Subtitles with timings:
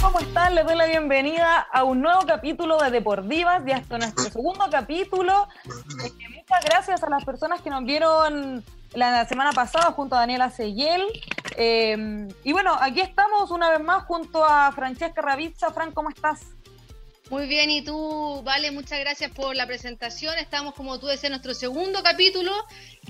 [0.00, 0.54] ¿cómo están?
[0.54, 5.48] Les doy la bienvenida a un nuevo capítulo de Deportivas y hasta nuestro segundo capítulo.
[5.66, 8.64] Eh, muchas gracias a las personas que nos vieron
[8.94, 11.02] la semana pasada junto a Daniela Seyel.
[11.56, 15.72] Eh, y bueno, aquí estamos una vez más junto a Francesca Ravizza.
[15.72, 16.40] Fran, ¿cómo estás?
[17.30, 20.38] Muy bien, y tú, Vale, muchas gracias por la presentación.
[20.38, 22.52] Estamos, como tú decías, en nuestro segundo capítulo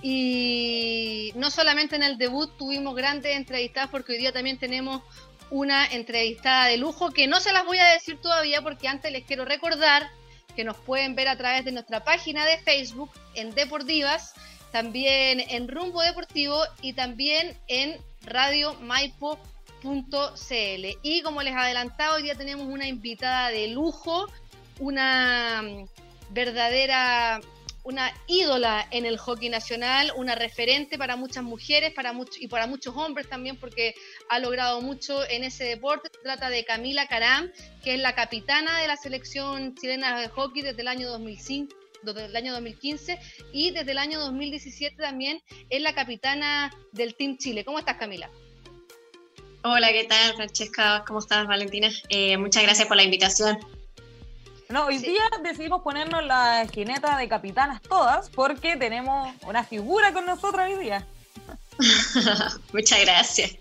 [0.03, 5.03] y no solamente en el debut tuvimos grandes entrevistadas porque hoy día también tenemos
[5.51, 9.25] una entrevistada de lujo que no se las voy a decir todavía porque antes les
[9.25, 10.09] quiero recordar
[10.55, 14.35] que nos pueden ver a través de nuestra página de Facebook en Deportivas,
[14.73, 19.39] también en Rumbo Deportivo y también en Radio Maipo
[19.81, 20.99] .cl.
[21.03, 24.27] Y como les adelantado, hoy día tenemos una invitada de lujo,
[24.79, 25.89] una mm,
[26.31, 27.41] verdadera,
[27.85, 32.97] una ídola en el hockey nacional, una referente para muchas mujeres para y para muchos
[32.97, 33.95] hombres también, porque
[34.29, 36.11] ha logrado mucho en ese deporte.
[36.13, 37.51] Se trata de Camila Caram,
[37.83, 42.27] que es la capitana de la selección chilena de hockey desde el año 2005 desde
[42.27, 43.19] el año 2015
[43.53, 47.65] y desde el año 2017 también es la capitana del Team Chile.
[47.65, 48.31] ¿Cómo estás, Camila?
[49.65, 51.05] Hola, ¿qué tal, Francesca?
[51.07, 51.89] ¿Cómo estás, Valentina?
[52.09, 53.59] Eh, muchas gracias por la invitación.
[54.69, 60.27] No, hoy día decidimos ponernos la esquineta de capitanas todas porque tenemos una figura con
[60.27, 61.07] nosotros hoy día.
[62.73, 63.57] muchas gracias.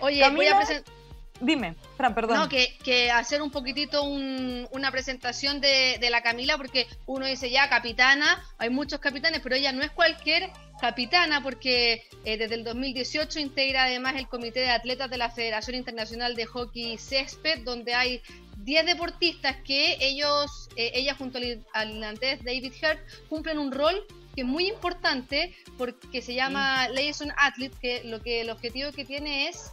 [0.00, 0.94] Oye, voy a presentar.
[1.40, 2.38] Dime, Fran, perdón.
[2.38, 7.68] No, que, hacer un poquitito una presentación de, de, la Camila, porque uno dice ya
[7.68, 13.38] capitana, hay muchos capitanes, pero ella no es cualquier capitana porque eh, desde el 2018
[13.38, 18.22] integra además el Comité de Atletas de la Federación Internacional de Hockey Césped, donde hay
[18.66, 21.38] 10 deportistas que ellos, eh, ella junto
[21.72, 27.32] al irlandés David Hurt, cumplen un rol que es muy importante porque se llama Liaison
[27.38, 29.70] Athlete, que lo que el objetivo que tiene es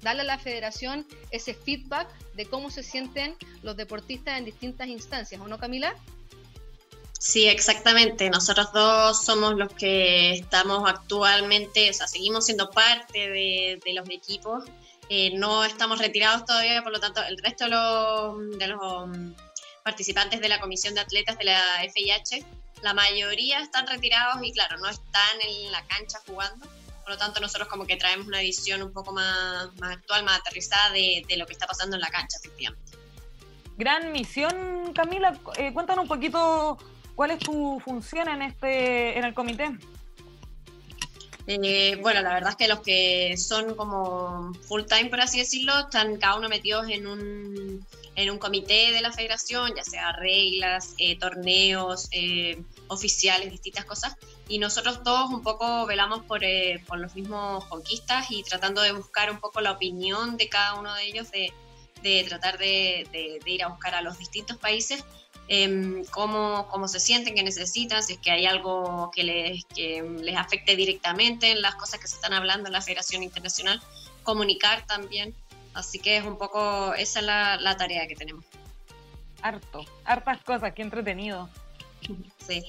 [0.00, 5.40] darle a la federación ese feedback de cómo se sienten los deportistas en distintas instancias,
[5.40, 5.96] ¿o no, Camila?
[7.18, 8.30] Sí, exactamente.
[8.30, 14.64] Nosotros dos somos los que estamos actualmente, o sea, seguimos siendo parte de, los equipos.
[15.10, 19.10] Eh, no estamos retirados todavía, por lo tanto, el resto de los, de los
[19.82, 21.60] participantes de la comisión de atletas de la
[21.92, 22.44] FIH,
[22.80, 26.66] la mayoría están retirados y claro, no están en la cancha jugando.
[27.02, 30.38] Por lo tanto, nosotros como que traemos una visión un poco más, más actual, más
[30.38, 32.92] aterrizada de, de, lo que está pasando en la cancha, efectivamente.
[33.76, 35.36] Gran misión, Camila.
[35.56, 36.78] Eh, cuéntanos un poquito
[37.20, 39.76] ¿Cuál es tu función en este en el comité?
[41.46, 45.78] Eh, bueno, la verdad es que los que son como full time, por así decirlo,
[45.78, 50.94] están cada uno metidos en un, en un comité de la federación, ya sea reglas,
[50.98, 54.16] eh, torneos, eh, oficiales, distintas cosas.
[54.48, 56.40] Y nosotros todos un poco velamos por,
[56.86, 60.94] por los mismos conquistas y tratando de buscar un poco la opinión de cada uno
[60.94, 61.52] de ellos, de,
[62.02, 65.04] de tratar de, de ir a buscar a los distintos países
[65.48, 70.02] eh, cómo, cómo, se sienten, qué necesitan, si es que hay algo que les, que
[70.02, 73.80] les afecte directamente en las cosas que se están hablando en la Federación Internacional,
[74.22, 75.34] comunicar también.
[75.74, 78.44] Así que es un poco, esa es la, la tarea que tenemos.
[79.42, 81.48] Harto, hartas cosas, qué entretenido.
[82.46, 82.64] Sí.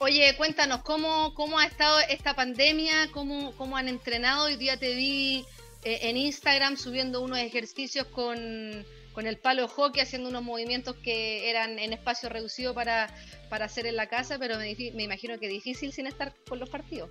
[0.00, 3.10] Oye, cuéntanos, ¿cómo, cómo ha estado esta pandemia?
[3.10, 4.44] ¿Cómo, cómo han entrenado?
[4.44, 5.44] Hoy día te vi
[5.82, 8.86] eh, en Instagram subiendo unos ejercicios con,
[9.18, 13.12] con el palo de hockey haciendo unos movimientos que eran en espacio reducido para,
[13.48, 16.70] para hacer en la casa, pero me, me imagino que difícil sin estar con los
[16.70, 17.10] partidos.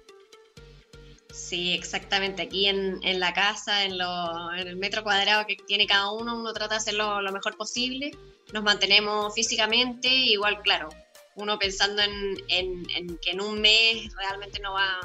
[1.34, 2.44] Sí, exactamente.
[2.44, 6.40] Aquí en, en la casa, en, lo, en, el metro cuadrado que tiene cada uno,
[6.40, 8.12] uno trata de hacerlo lo mejor posible.
[8.53, 10.88] Nos mantenemos físicamente, igual, claro,
[11.35, 14.97] uno pensando en, en que en un mes realmente no va,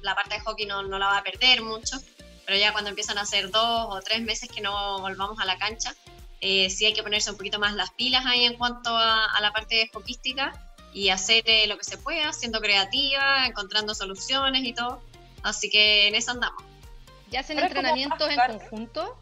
[0.00, 1.96] la parte de hockey no, no la va a perder mucho,
[2.46, 5.58] pero ya cuando empiezan a ser dos o tres meses que no volvamos a la
[5.58, 5.92] cancha,
[6.40, 9.52] eh, sí hay que ponerse un poquito más las pilas ahí en cuanto a, la
[9.52, 10.52] parte escopística
[10.92, 15.02] y hacer eh, lo que se pueda, siendo creativa, encontrando soluciones y todo.
[15.42, 16.62] Así que en eso andamos.
[17.30, 19.18] ¿Ya hacen entrenamientos en conjunto?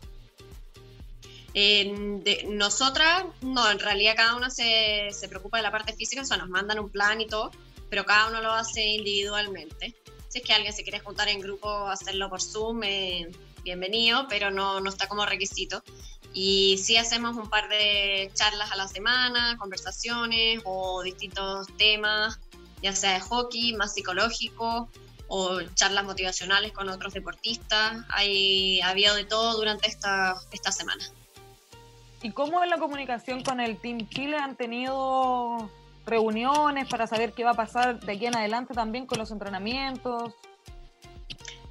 [2.48, 6.36] nosotras, no, en realidad cada una se, se, preocupa de la parte física, o sea,
[6.36, 7.52] nos mandan un plan y todo,
[7.88, 9.94] pero cada uno lo hace individualmente.
[10.28, 13.30] Si es que alguien se quiere juntar en grupo, hacerlo por Zoom, eh,
[13.62, 15.84] bienvenido, pero no, no está como requisito.
[16.34, 22.40] Y sí hacemos un par de charlas a la semana, conversaciones o distintos temas,
[22.82, 24.90] ya sea de hockey, más psicológico
[25.28, 28.04] o charlas motivacionales con otros deportistas.
[28.08, 31.04] Hay, ha de todo durante esta, esta semana.
[32.20, 34.36] ¿Y cómo es la comunicación con el Team Chile?
[34.36, 35.70] ¿Han tenido
[36.04, 40.34] reuniones para saber qué va a pasar de aquí en adelante también con los entrenamientos?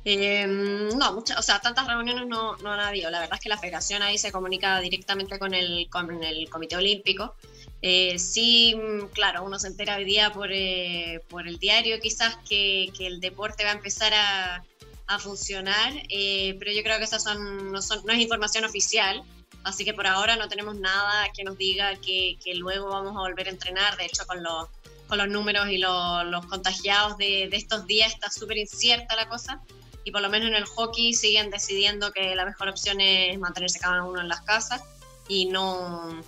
[0.05, 3.09] Eh, no, muchas, o sea, tantas reuniones no, no han habido.
[3.09, 6.75] La verdad es que la federación ahí se comunica directamente con el, con el Comité
[6.75, 7.35] Olímpico.
[7.81, 8.75] Eh, sí,
[9.13, 13.71] claro, uno se entera hoy día por, eh, el diario quizás que, el deporte va
[13.71, 14.63] a empezar a,
[15.07, 19.23] a funcionar, pero yo creo que esas son no, son, no es información oficial.
[19.63, 23.19] Así que por ahora no tenemos nada que nos diga que, que luego vamos a
[23.19, 23.95] volver a entrenar.
[23.95, 24.67] De hecho, con los,
[25.07, 29.29] con los números y los, los contagiados de, de estos días está súper incierta la
[29.29, 29.61] cosa
[30.03, 33.79] y por lo menos en el hockey siguen decidiendo que la mejor opción es mantenerse
[33.79, 34.81] cada uno en las casas
[35.27, 36.21] y no,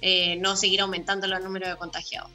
[0.00, 2.30] eh, no seguir aumentando los números de contagiados.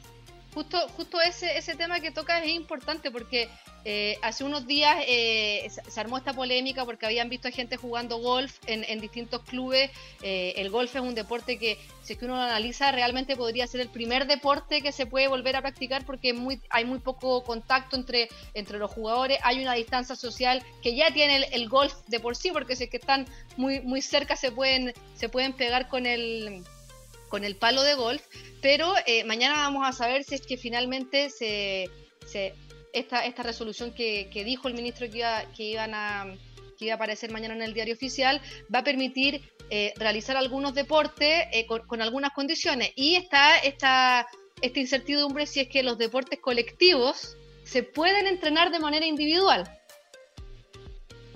[0.54, 3.50] Justo, justo ese, ese tema que toca es importante porque
[3.86, 8.16] eh, hace unos días eh, se armó esta polémica porque habían visto a gente jugando
[8.16, 9.90] golf en, distintos clubes.
[10.22, 13.66] Eh, el golf es un deporte que, si es que uno lo analiza, realmente podría
[13.66, 16.34] ser el primer deporte que se puede volver a practicar porque
[16.70, 19.38] hay muy poco contacto entre, entre los jugadores.
[19.42, 22.90] Hay una distancia social que ya tiene el, golf de por sí, porque si es
[22.90, 23.26] que están
[23.56, 26.64] muy, muy cerca se pueden, se pueden pegar con el
[27.28, 28.22] con el palo de golf,
[28.62, 31.90] pero eh, mañana vamos a saber si es que finalmente se
[32.94, 36.34] esta, esta resolución que, que, dijo el ministro que, iba, que iban a
[36.76, 38.40] que iba a aparecer mañana en el diario oficial,
[38.72, 42.92] va a permitir eh, realizar algunos deportes eh, con, algunas condiciones.
[42.96, 44.26] Y está esta,
[44.60, 49.64] esta incertidumbre si es que los deportes colectivos se pueden entrenar de manera individual.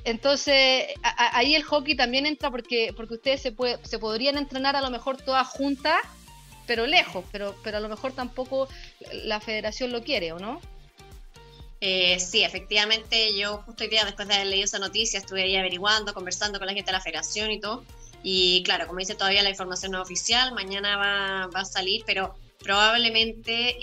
[0.05, 4.77] Entonces, a, ahí el hockey también entra porque, porque ustedes se, puede, se podrían entrenar
[4.77, 5.97] a lo mejor todas juntas,
[6.67, 8.69] pero lejos, pero, pero a lo mejor tampoco
[9.13, 10.61] la federación lo quiere, ¿o no?
[11.81, 15.57] Eh, sí, efectivamente, yo justo hoy día, después de haber leído esa noticia, estuve ahí
[15.57, 17.85] averiguando, conversando con la gente de la federación y todo.
[18.23, 22.35] Y claro, como dice todavía la información no oficial, mañana va, va a salir, pero
[22.59, 23.77] probablemente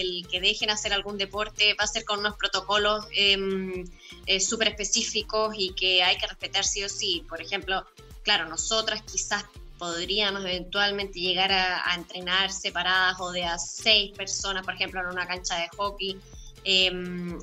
[0.00, 3.84] el que dejen hacer algún deporte va a ser con unos protocolos eh,
[4.26, 7.24] eh, súper específicos y que hay que respetar sí o sí.
[7.28, 7.86] Por ejemplo,
[8.22, 9.44] claro, nosotras quizás
[9.78, 15.06] podríamos eventualmente llegar a, a, entrenar separadas o de a seis personas, por ejemplo, en
[15.06, 16.18] una cancha de hockey,
[16.64, 16.90] eh,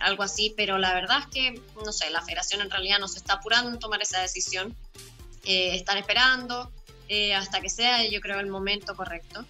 [0.01, 3.17] algo así, pero la verdad es que, no sé, la federación en realidad no se
[3.17, 4.75] está apurando en tomar esa decisión,
[5.45, 6.71] eh, están esperando
[7.07, 9.45] eh, hasta que sea, yo creo, el momento correcto.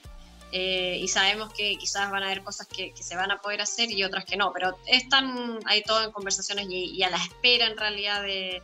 [0.52, 3.62] Eh, y sabemos que quizás van a haber cosas que, que, se van a poder
[3.62, 7.18] hacer y otras que no, pero están ahí todo en conversaciones y, y a la
[7.18, 8.62] espera en realidad de,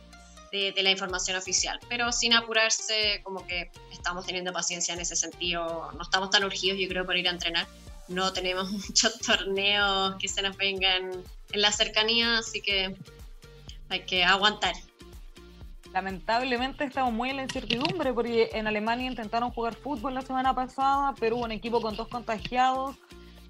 [0.52, 5.16] de, de, la información oficial, pero sin apurarse, como que estamos teniendo paciencia en ese
[5.16, 7.66] sentido, no estamos tan urgidos yo creo por ir a entrenar,
[8.12, 11.10] no tenemos muchos torneos que se nos vengan
[11.52, 12.94] en la cercanía, así que
[13.88, 14.74] hay que aguantar
[15.92, 21.14] lamentablemente estamos muy en la incertidumbre porque en Alemania intentaron jugar fútbol la semana pasada,
[21.20, 22.96] pero hubo un equipo con dos contagiados.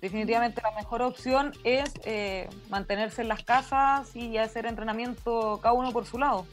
[0.00, 5.92] Definitivamente la mejor opción es eh, mantenerse en las casas y hacer entrenamiento cada uno
[5.92, 6.44] por su lado.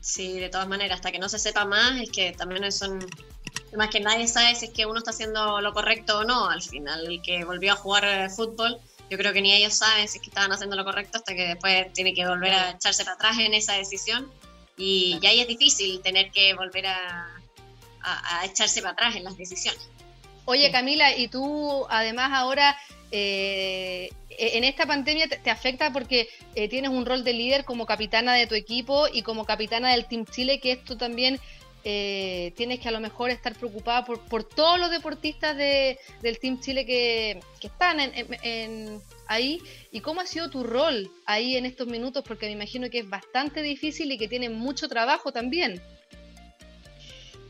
[0.00, 2.98] Sí, de todas maneras, hasta que no se sepa más, es que también son
[3.76, 6.48] más que nadie sabe si es que uno está haciendo lo correcto o no.
[6.48, 8.78] Al final, el que volvió a jugar fútbol,
[9.10, 11.48] yo creo que ni ellos saben si es que estaban haciendo lo correcto hasta que
[11.48, 14.30] después tiene que volver a echarse para atrás en esa decisión
[14.76, 17.28] y, y ahí es difícil tener que volver a,
[18.00, 19.88] a, a, echarse para atrás en las decisiones.
[20.46, 22.76] Oye Camila, y tú además ahora
[23.10, 27.86] eh, en esta pandemia te, te afecta porque eh, tienes un rol de líder como
[27.86, 31.40] capitana de tu equipo y como capitana del Team Chile, que esto también
[31.86, 36.38] eh, tienes que a lo mejor estar preocupada por, por todos los deportistas de, del
[36.38, 39.60] Team Chile que, están en, ahí.
[39.92, 42.24] ¿Y cómo ha sido tu rol ahí en estos minutos?
[42.26, 45.82] Porque me imagino que es bastante difícil y que tiene mucho trabajo también.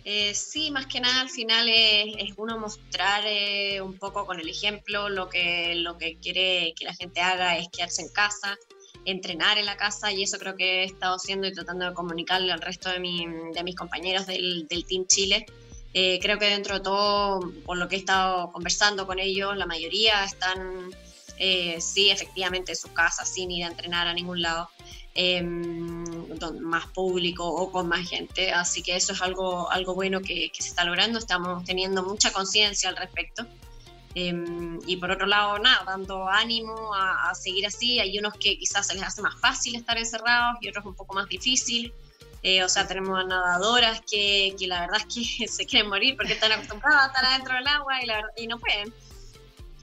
[0.04, 4.38] Eh, sí, más que nada al final es, es uno mostrar eh, un poco con
[4.38, 8.58] el ejemplo lo que, lo que quiere que la gente haga es quedarse en casa,
[9.04, 12.52] entrenar en la casa y eso creo que he estado haciendo y tratando de comunicarle
[12.52, 15.46] al resto de, mi, de mis compañeros del, del Team Chile.
[15.92, 19.66] Eh, creo que dentro de todo, por lo que he estado conversando con ellos, la
[19.66, 20.90] mayoría están,
[21.38, 24.68] eh, sí, efectivamente en sus casas sin ir a entrenar a ningún lado
[25.14, 28.52] eh, más público o con más gente.
[28.52, 31.20] Así que eso es algo, algo bueno que, que se está logrando.
[31.20, 33.46] Estamos teniendo mucha conciencia al respecto.
[34.14, 37.98] Eh, y por otro lado, nada, dando ánimo a, a, seguir así.
[37.98, 41.14] Hay unos que quizás se les hace más fácil estar encerrados y otros un poco
[41.14, 41.92] más difícil.
[42.46, 46.34] Eh, o sea, tenemos nadadoras que, que, la verdad es que se quieren morir porque
[46.34, 48.92] están acostumbradas a estar adentro del agua y, la y no pueden.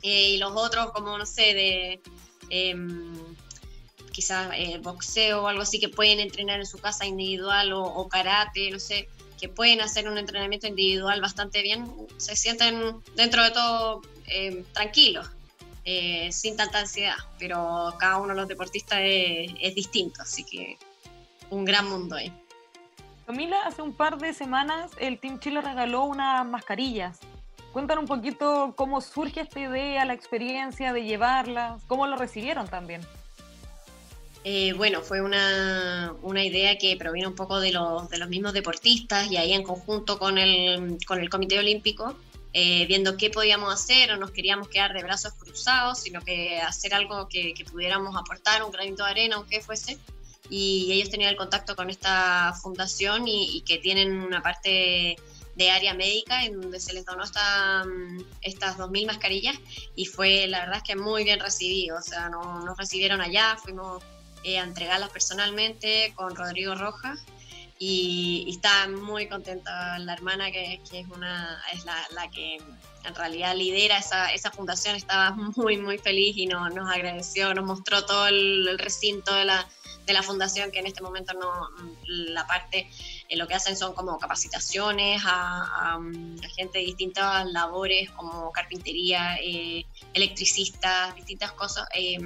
[0.03, 2.01] Eh, y los otros, como no sé, de
[2.49, 3.15] em,
[4.11, 8.69] quizás eh, boxeo o algo así, que pueden entrenar en su casa individual o, karate,
[8.69, 9.09] no sé,
[9.39, 15.29] que pueden hacer un entrenamiento individual bastante bien, se sienten dentro de todo eh, tranquilos,
[15.85, 20.77] eh, sin tanta ansiedad, pero cada uno de los deportistas es, es distinto, así que
[21.49, 22.31] un gran mundo ahí.
[23.25, 27.19] Camila, hace un par de semanas el Team Chile regaló unas mascarillas.
[27.71, 33.01] Cuéntanos un poquito cómo surge esta idea, la experiencia de llevarlas, cómo lo recibieron también.
[34.43, 38.53] Eh, bueno, fue una, una, idea que provino un poco de los, de los mismos
[38.53, 42.17] deportistas y ahí en conjunto con el, con el Comité Olímpico,
[42.53, 46.93] eh, viendo qué podíamos hacer, o nos queríamos quedar de brazos cruzados, sino que hacer
[46.93, 49.97] algo que, que pudiéramos aportar, un granito de arena, aunque fuese.
[50.49, 55.15] Y ellos tenían el contacto con esta fundación y, y que tienen una parte
[55.55, 59.57] de área médica en donde se les donó esta, mm, estas 2.000 mascarillas
[59.95, 63.57] y fue la verdad es que muy bien recibido, o sea, nos, nos recibieron allá,
[63.61, 64.01] fuimos
[64.43, 67.19] eh, a entregarlas personalmente con Rodrigo Rojas
[67.83, 72.57] y, está muy contenta la hermana que, es una es la, la, que
[73.03, 74.95] en realidad lidera esa, esa fundación.
[74.95, 79.67] Estaba muy muy feliz y no, nos agradeció nos mostró todo el, recinto de la,
[80.05, 81.69] de la fundación que en este momento no
[82.05, 82.87] la parte
[83.27, 85.97] eh, lo que hacen son como capacitaciones a,
[86.55, 92.19] gente de distintas labores como carpintería, eh, electricistas, distintas cosas, eh,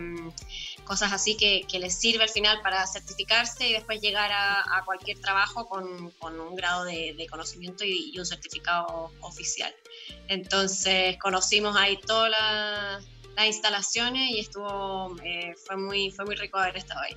[0.86, 5.68] cosas así que, les sirve al final para certificarse y después llegar a, cualquier trabajo
[5.68, 9.74] con, un grado de, conocimiento y, un certificado oficial.
[10.28, 12.32] Entonces conocimos ahí todas
[13.36, 15.16] las instalaciones y estuvo,
[15.66, 17.16] fue, muy, fue muy rico haber estado ahí.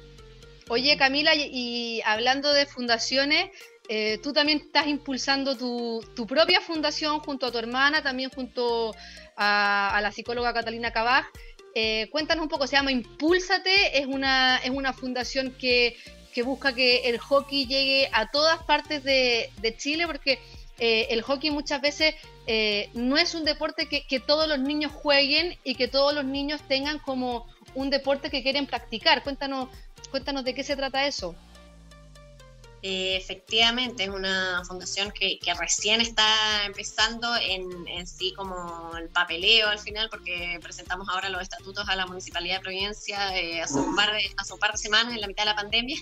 [0.71, 3.51] Oye Camila, y hablando de fundaciones,
[3.91, 8.95] eh, tú también estás impulsando tu, propia fundación junto a tu hermana, también junto
[9.35, 11.25] a, la psicóloga Catalina Cabaj.
[11.80, 15.97] Eh, cuéntanos un poco, se llama Impúlsate, es una, es una fundación que,
[16.44, 20.40] busca que el hockey llegue a todas partes de, Chile, porque
[20.80, 22.16] eh, el hockey muchas veces
[22.94, 26.61] no es un deporte que, que todos los niños jueguen y que todos los niños
[26.66, 29.23] tengan como un deporte que quieren practicar.
[29.23, 29.68] Cuéntanos,
[30.11, 31.37] cuéntanos de qué se trata eso.
[32.80, 39.80] Eh, efectivamente, es una fundación que, recién está empezando en, sí como el papeleo al
[39.80, 44.12] final, porque presentamos ahora los estatutos a la Municipalidad de Providencia eh, hace, un par
[44.12, 45.97] de, hace un par de semanas, en la mitad de la pandemia,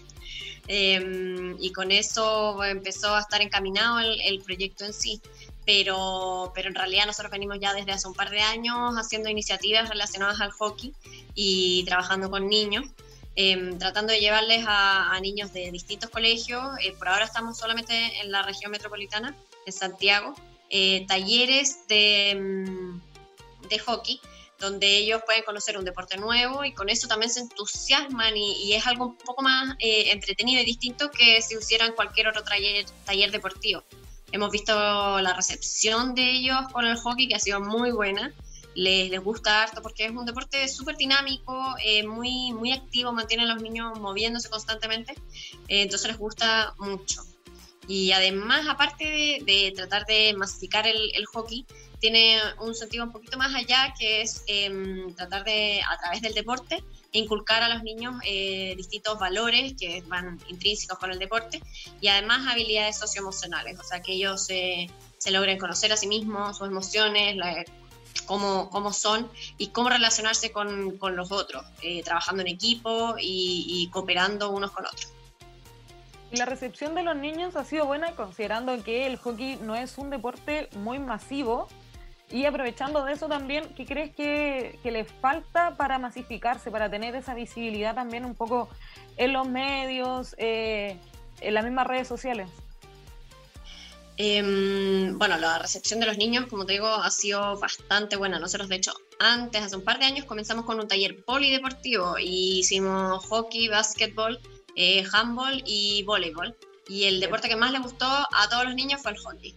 [0.69, 5.21] em, y con eso empezó a estar encaminado el, proyecto en sí.
[5.65, 9.89] Pero, pero en realidad nosotros venimos ya desde hace un par de años haciendo iniciativas
[9.89, 10.93] relacionadas al hockey
[11.35, 12.85] y trabajando con niños.
[13.39, 16.63] Em, tratando de llevarles a, niños de distintos colegios.
[16.83, 20.35] Eh, por ahora estamos solamente en la región metropolitana, en Santiago,
[20.71, 23.01] eh, talleres de, em,
[23.69, 24.21] de, hockey,
[24.59, 28.87] donde ellos pueden conocer un deporte nuevo y con eso también se entusiasman y, es
[28.87, 33.31] algo un poco más eh, entretenido y distinto que si hicieran cualquier otro taller, taller
[33.33, 33.85] deportivo.
[34.33, 34.73] Hemos visto
[35.21, 38.33] la recepción de ellos con el hockey que ha sido muy buena
[38.77, 43.45] les, les gusta harto porque es un deporte súper dinámico, eh, muy, muy activo, mantiene
[43.45, 45.13] a los niños moviéndose constantemente,
[45.69, 47.23] eh, entonces les gusta mucho.
[47.89, 51.65] Y además, aparte de, tratar de masificar el, hockey,
[52.01, 56.35] tiene un sentido un poquito más allá, que es em, tratar de, a través del
[56.35, 61.63] deporte, inculcar a los niños eh, distintos valores que van intrínsecos con el deporte
[62.01, 64.91] y además habilidades socioemocionales, o sea, que ellos se
[65.31, 67.65] logren conocer a sí mismos, sus emociones, la,
[68.27, 73.89] cómo, cómo son y cómo relacionarse con, con los otros, eh, trabajando en equipo y,
[73.93, 75.13] cooperando unos con otros.
[76.33, 80.11] La recepción de los niños ha sido buena considerando que el hockey no es un
[80.11, 81.69] deporte muy masivo
[82.31, 87.15] y aprovechando de eso también, ¿qué crees que, que les falta para masificarse, para tener
[87.15, 88.69] esa visibilidad también un poco
[89.17, 90.99] en los medios, eh,
[91.41, 92.49] en las mismas redes sociales?
[94.19, 98.39] Em, bueno, la recepción de los niños, como te digo, ha sido bastante buena.
[98.39, 102.61] Nosotros, de hecho, antes, hace un par de años, comenzamos con un taller polideportivo y
[102.61, 104.41] hicimos hockey, básquetbol,
[104.75, 106.57] eh, handball y voleibol.
[106.89, 109.55] Y el deporte que más le gustó a todos los niños fue el hockey.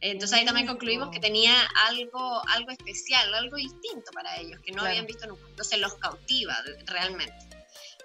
[0.00, 1.54] Entonces ahí también concluimos que tenía
[1.88, 5.44] algo, algo especial, algo distinto para ellos, que no habían visto nunca.
[5.50, 7.34] Entonces los cautiva realmente.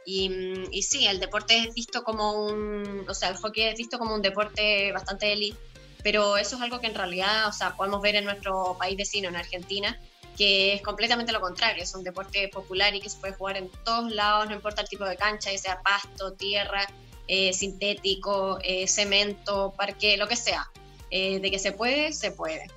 [0.05, 0.29] Y,
[0.71, 4.13] y, sí, el deporte es visto como un, o sea, el hockey es visto como
[4.13, 5.57] un deporte bastante elite
[6.05, 9.27] pero eso es algo que en realidad, o sea, podemos ver en nuestro país vecino,
[9.27, 9.99] en Argentina,
[10.37, 13.71] que es completamente lo contrario, es un deporte popular y que se puede jugar en
[13.83, 16.85] todos lados, no importa el tipo de cancha, ya sea pasto, tierra,
[17.27, 20.69] eh, sintético, eh, cemento, parque, lo que sea.
[21.09, 22.67] Eh, de que se puede, se puede.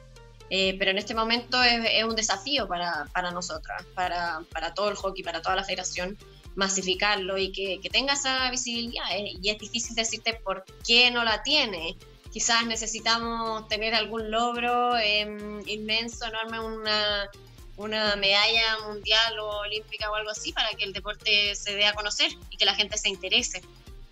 [0.48, 5.22] pero en este momento es, un desafío para, para nosotras, para, para, todo el hockey,
[5.22, 6.16] para toda la federación,
[6.54, 9.04] masificarlo y que, que tenga esa visibilidad.
[9.18, 11.94] y es difícil decirte por qué no la tiene
[12.32, 17.30] quizás necesitamos tener algún logro em, inmenso, enorme, una,
[17.76, 21.94] una medalla mundial o olímpica o algo así para que el deporte se dé a
[21.94, 23.62] conocer y que la gente se interese.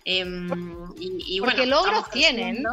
[0.03, 2.63] Y, Porque logros tienen.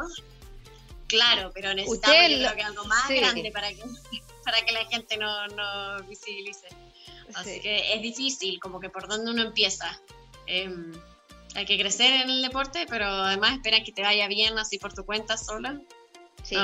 [1.08, 3.82] Claro, pero necesitamos algo más grande para que,
[4.44, 6.68] para que la gente no, no visibilice.
[7.34, 10.00] Así que es difícil, como que por dónde uno empieza.
[10.46, 10.92] Em,
[11.54, 14.92] hay que crecer en el deporte, pero además espera que te vaya bien así por
[14.92, 15.80] tu cuenta sola.
[16.42, 16.56] Sí,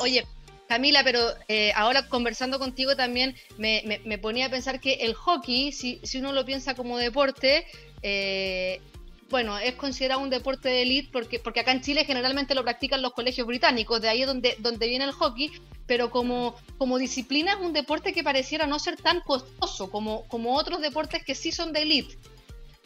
[0.00, 0.26] Oye,
[0.68, 5.72] Camila, pero eh, ahora conversando contigo también me, me, ponía a pensar que el hockey,
[5.72, 7.66] si, si uno lo piensa como deporte,
[8.02, 8.80] eh,
[9.30, 13.00] bueno, es considerado un deporte de élite porque, porque acá en Chile generalmente lo practican
[13.00, 15.50] los colegios británicos, de ahí es donde, donde viene el hockey,
[15.86, 20.54] pero como, como disciplina es un deporte que pareciera no ser tan costoso como, como
[20.54, 22.18] otros deportes que sí son de élite.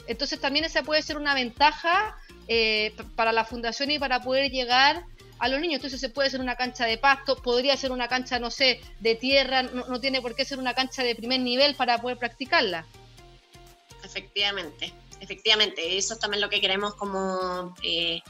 [0.07, 2.17] Entonces también esa puede ser una ventaja
[2.49, 5.05] eh, para la fundación y para poder llegar
[5.39, 5.77] a los niños.
[5.77, 9.15] Entonces se puede ser una cancha de pasto, podría ser una cancha, no sé, de
[9.15, 12.87] tierra, no, tiene por qué ser una cancha de primer nivel para poder practicarla.
[14.05, 18.21] Efectivamente efectivamente, eso es también lo que queremos como eh,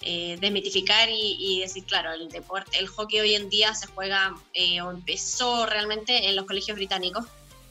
[0.00, 4.80] eh, desmitificar y, decir, claro, el deporte, el hockey hoy en día se juega eh,
[4.80, 7.26] o empezó realmente en los colegios británicos,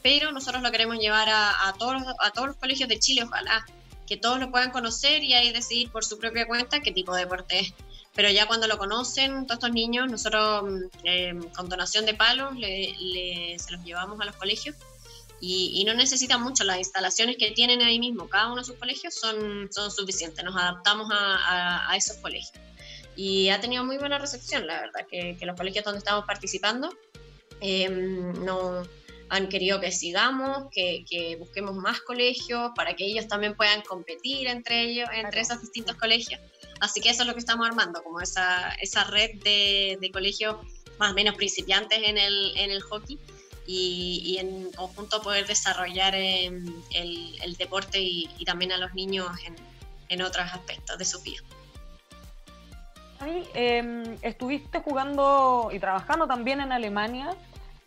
[0.08, 3.66] pero nosotros lo queremos llevar a, todos, a todos los colegios de Chile, ojalá,
[4.06, 7.24] que todos lo puedan conocer y ahí decidir por su propia cuenta qué tipo de
[7.24, 7.74] deporte es.
[8.14, 13.70] Pero ya cuando lo conocen, todos estos niños, nosotros mm, con donación de palos se
[13.70, 14.76] los llevamos a los colegios
[15.42, 16.64] y, no necesitan mucho.
[16.64, 20.42] Las instalaciones que tienen ahí mismo, cada uno de sus colegios, son, son suficientes.
[20.42, 22.54] Nos adaptamos a, a, esos colegios.
[23.14, 26.96] Y ha tenido muy buena recepción, la verdad, que, que los colegios donde estamos participando
[27.60, 28.84] em, no,
[29.30, 34.48] han querido que sigamos, que, que, busquemos más colegios para que ellos también puedan competir
[34.48, 36.40] entre ellos, entre esos distintos colegios.
[36.80, 40.56] Así que eso es lo que estamos armando, como esa, esa red de, de colegios
[40.98, 43.18] más o menos principiantes en el, en el hockey
[43.66, 49.28] y, en conjunto poder desarrollar em, el, deporte y, también a los niños
[50.08, 51.42] en, otros aspectos de su vida.
[53.54, 57.36] Eh, estuviste jugando y trabajando también en Alemania.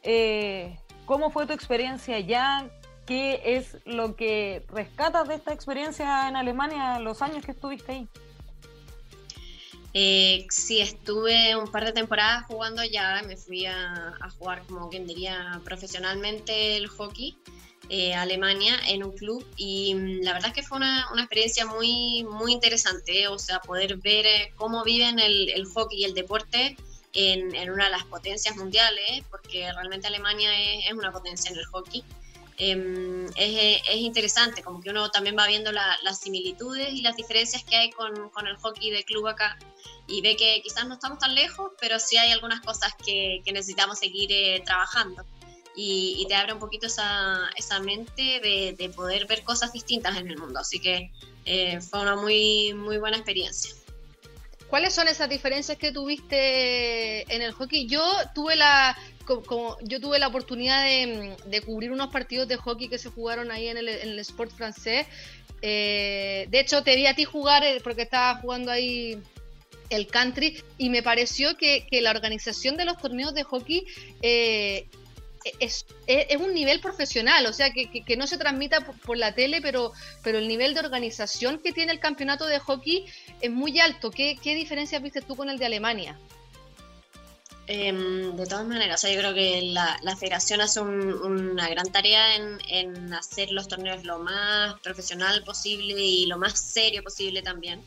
[0.04, 2.70] Eh, ¿Cómo fue tu experiencia allá?
[3.06, 8.10] ¿Qué es lo que rescatas de esta experiencia en Alemania los años que estuviste ahí?
[9.94, 15.06] Eh, sí, estuve un par de temporadas jugando ya, me fui a, jugar, como quien
[15.06, 17.38] diría, profesionalmente el hockey
[17.90, 21.66] eh, a Alemania en un club y mm, la verdad es que fue una, experiencia
[21.66, 26.78] muy, muy interesante, o sea, poder ver eh, cómo viven el, hockey y el deporte
[27.14, 30.52] en, una de las potencias mundiales, porque realmente Alemania
[30.88, 32.04] es, una potencia en el hockey.
[32.58, 37.76] Em, es, interesante, como que uno también va viendo las similitudes y las diferencias que
[37.76, 39.58] hay con, con el hockey de club acá
[40.12, 43.52] y ve que quizás no estamos tan lejos, pero sí hay algunas cosas que, que
[43.52, 45.26] necesitamos seguir eh, trabajando.
[45.74, 50.30] Y, te abre un poquito esa, esa mente de, de, poder ver cosas distintas en
[50.30, 50.60] el mundo.
[50.60, 51.12] Así que
[51.46, 53.74] eh, fue una muy, muy buena experiencia.
[54.72, 57.88] ¿Cuáles son esas diferencias que tuviste en el hockey?
[57.88, 58.02] Yo
[58.34, 63.10] tuve la, como, yo tuve la oportunidad de, cubrir unos partidos de hockey que se
[63.10, 65.08] jugaron ahí en el, Sport francés.
[65.62, 69.22] Eh, de hecho, te vi a ti jugar porque estaba jugando ahí
[69.90, 73.86] el country y me pareció que, la organización de los torneos de hockey
[74.22, 74.88] eh,
[75.60, 75.86] es,
[76.40, 79.92] un nivel profesional, o sea, que, no se transmita por, la tele, pero,
[80.24, 83.06] pero el nivel de organización que tiene el campeonato de hockey
[83.40, 84.12] es muy alto.
[84.12, 86.18] ¿Qué, qué diferencias viste tú con el de Alemania?
[87.68, 93.14] Em, de todas maneras, yo creo que la, federación hace una gran tarea en, en,
[93.14, 97.82] hacer los torneos lo más profesional posible y lo más serio posible también.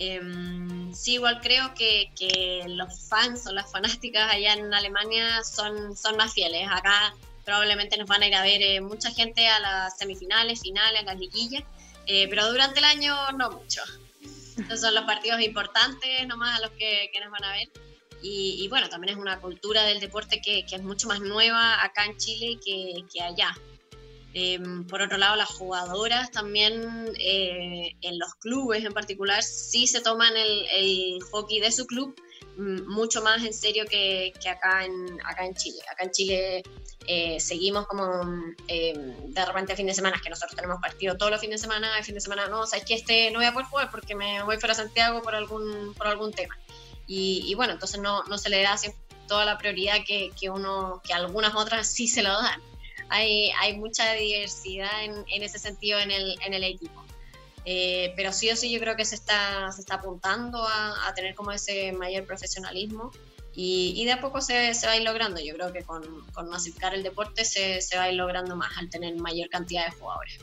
[0.00, 6.16] Em, sí, igual creo que, los fans o las fanáticas allá en Alemania son, son
[6.16, 6.68] más fieles.
[6.70, 11.00] Acá probablemente nos van a ir a ver eh, mucha gente a las semifinales, finales,
[11.00, 11.64] a las liguillas,
[12.06, 13.82] eh, pero durante el año no mucho.
[14.58, 17.68] Esos son los partidos importantes nomás a los que, nos van a ver.
[18.20, 22.16] Y, bueno, también es una cultura del deporte que, es mucho más nueva acá en
[22.16, 23.56] Chile que, que allá.
[24.34, 30.00] Em, por otro lado, las jugadoras también eh, en los clubes en particular sí se
[30.00, 32.14] toman el, hockey de su club
[32.58, 35.78] mm, mucho más en serio que, acá, en, acá en Chile.
[35.90, 36.62] Acá en Chile
[37.06, 38.04] eh, seguimos como
[38.66, 41.96] em, de repente fin de semana, que nosotros tenemos partido todos los fines de semana,
[41.96, 44.42] el fin de semana no, o que este no voy a poder jugar porque me
[44.42, 46.56] voy para Santiago por algún, por algún tema.
[47.10, 48.76] Y, bueno, entonces no, no se le da
[49.26, 52.60] toda la prioridad que, que, uno, que algunas otras sí se lo dan
[53.08, 57.04] hay, mucha diversidad en, ese sentido en el, equipo.
[57.64, 61.52] Eh, pero sí o sí yo creo que se está, se apuntando a, tener como
[61.52, 63.10] ese mayor profesionalismo
[63.54, 65.40] y, y de a poco se, se, va a ir logrando.
[65.40, 68.76] Yo creo que con, con masificar el deporte se, se, va a ir logrando más
[68.78, 70.38] al tener mayor cantidad de jugadores.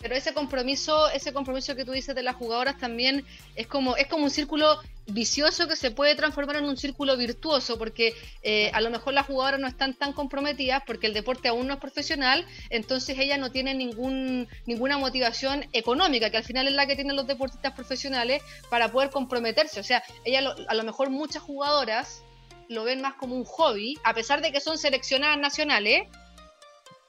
[0.00, 4.06] Pero ese compromiso, ese compromiso que tú dices de las jugadoras también es como, es
[4.06, 8.80] como un círculo vicioso que se puede transformar en un círculo virtuoso, porque eh, a
[8.80, 12.44] lo mejor las jugadoras no están tan comprometidas porque el deporte aún no es profesional,
[12.70, 17.16] entonces ellas no tienen ningún, ninguna motivación económica, que al final es la que tienen
[17.16, 19.80] los deportistas profesionales para poder comprometerse.
[19.80, 22.22] O sea, ella a lo mejor muchas jugadoras
[22.68, 26.02] lo ven más como un hobby, a pesar de que son seleccionadas nacionales,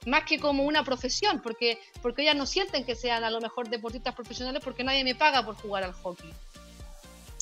[0.08, 3.68] más que como una profesión, porque, porque ellas no sienten que sean a lo mejor
[3.68, 6.32] deportistas profesionales porque nadie me paga por jugar al hockey.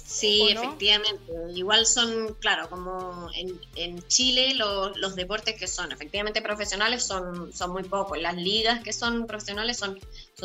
[0.07, 1.33] Sí, efectivamente.
[1.52, 7.72] Igual son, claro, como en, en Chile los deportes que son efectivamente profesionales son, son
[7.72, 8.16] muy pocos.
[8.18, 9.98] Las ligas que son profesionales son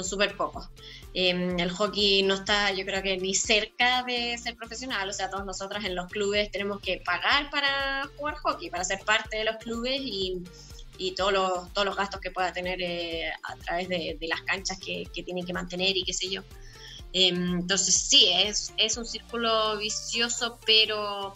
[0.04, 0.68] súper pocos.
[1.14, 5.08] Em, el hockey no está, yo creo que ni cerca de ser profesional.
[5.08, 9.00] O sea, todos nosotros en los clubes tenemos que pagar para jugar hockey, para ser
[9.06, 10.42] parte de los clubes y,
[11.02, 14.78] y todos, los, todos los gastos que pueda tener eh, a través de, las canchas
[14.80, 16.44] que, que tienen que mantener y qué sé yo.
[17.12, 21.36] Em, entonces sí, es, es un círculo vicioso, pero,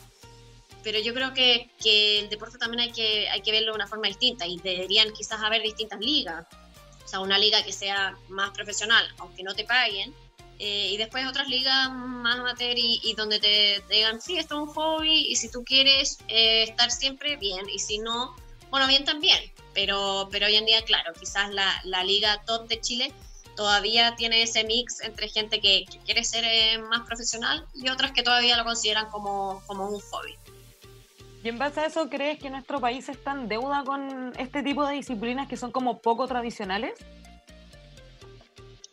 [0.84, 3.88] pero yo creo que, que, el deporte también hay que, hay que verlo de una
[3.88, 6.46] forma distinta y deberían quizás haber distintas ligas.
[7.04, 10.14] O sea, una liga que sea más profesional, aunque no te paguen,
[10.60, 14.74] eh, y después otras ligas más amateur y, donde te, digan, sí, esto es un
[14.74, 18.36] hobby y si tú quieres eh, estar siempre, bien, y si no,
[18.70, 19.40] bueno, bien también.
[19.76, 23.14] Pero, pero hoy en día, claro, quizás la, la liga top de Chile
[23.56, 28.24] todavía tiene ese mix entre gente que, quiere ser eh, más profesional y otras que
[28.24, 30.36] todavía lo consideran como, como un hobby.
[31.44, 34.86] ¿Y en base a eso crees que nuestro país está en deuda con este tipo
[34.88, 36.94] de disciplinas que son como poco tradicionales?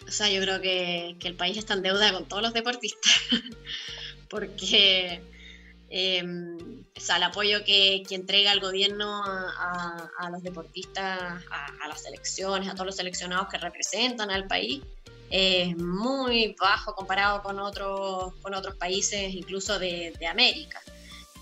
[0.07, 3.21] O sea, yo creo que, que el país está en deuda con todos los deportistas,
[4.29, 5.23] porque
[5.95, 6.25] eh,
[6.97, 12.03] o sea, el apoyo que, que entrega el gobierno a, los deportistas, a, a, las
[12.03, 14.83] selecciones, a todos los seleccionados que representan al país,
[15.29, 20.81] es muy bajo comparado con otros, con otros países, incluso de América.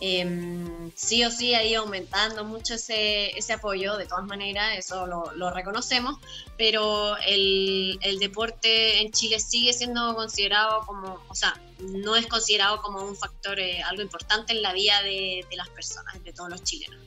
[0.02, 5.06] Em, sí o sí ha ido aumentando mucho ese, ese apoyo, de todas maneras, eso
[5.06, 6.18] lo, lo reconocemos,
[6.56, 12.80] pero el, el, deporte en Chile sigue siendo considerado como, o sea, no es considerado
[12.80, 16.48] como un factor, eh, algo importante en la vida de, de, las personas, de todos
[16.48, 16.98] los chilenos.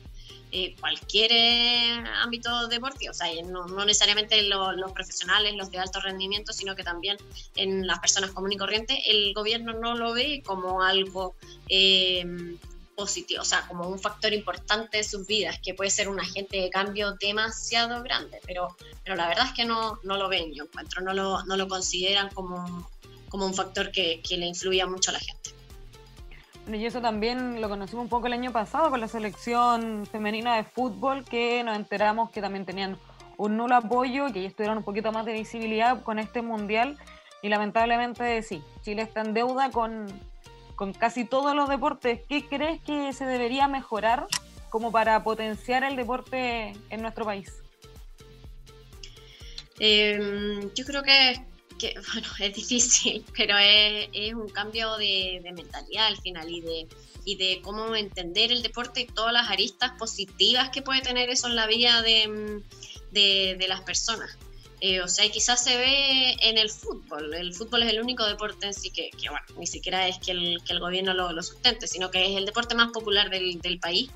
[0.56, 5.78] Eh, cualquier eh, ámbito deportivo, o sea, no, no necesariamente lo, los profesionales, los de
[5.78, 7.16] alto rendimiento, sino que también
[7.56, 11.34] en las personas comunes y corrientes, el gobierno no lo ve como algo
[11.68, 12.24] eh,
[12.94, 16.58] positivo, o sea, como un factor importante de sus vidas, que puede ser un agente
[16.58, 20.64] de cambio demasiado grande, pero, pero la verdad es que no, no lo ven, yo
[20.64, 22.88] encuentro, no lo, no lo consideran como,
[23.28, 25.50] como un factor que, que le influya mucho a la gente.
[26.72, 30.64] y eso también lo conocimos un poco el año pasado con la selección femenina de
[30.64, 32.98] fútbol, que nos enteramos que también tenían
[33.36, 36.98] un nulo apoyo, que ellos tuvieron un poquito más de visibilidad con este mundial,
[37.42, 40.06] y lamentablemente sí, Chile está en deuda con,
[40.76, 44.26] con casi todos los deportes, ¿qué crees que se debería mejorar
[44.70, 47.52] como para potenciar el deporte en nuestro país?
[49.78, 51.40] Eh, yo creo que,
[52.12, 56.88] bueno, es difícil, pero es, un cambio de, mentalidad al final y de,
[57.24, 61.46] y de cómo entender el deporte y todas las aristas positivas que puede tener eso
[61.46, 62.62] en la vida de,
[63.12, 64.36] de las personas.
[64.86, 67.32] Eh, o sea, quizás se ve en el fútbol.
[67.32, 70.62] El fútbol es el único deporte en sí que, bueno, ni siquiera es que el,
[70.62, 73.78] que el gobierno lo, lo, sustente, sino que es el deporte más popular del, del
[73.78, 74.10] país.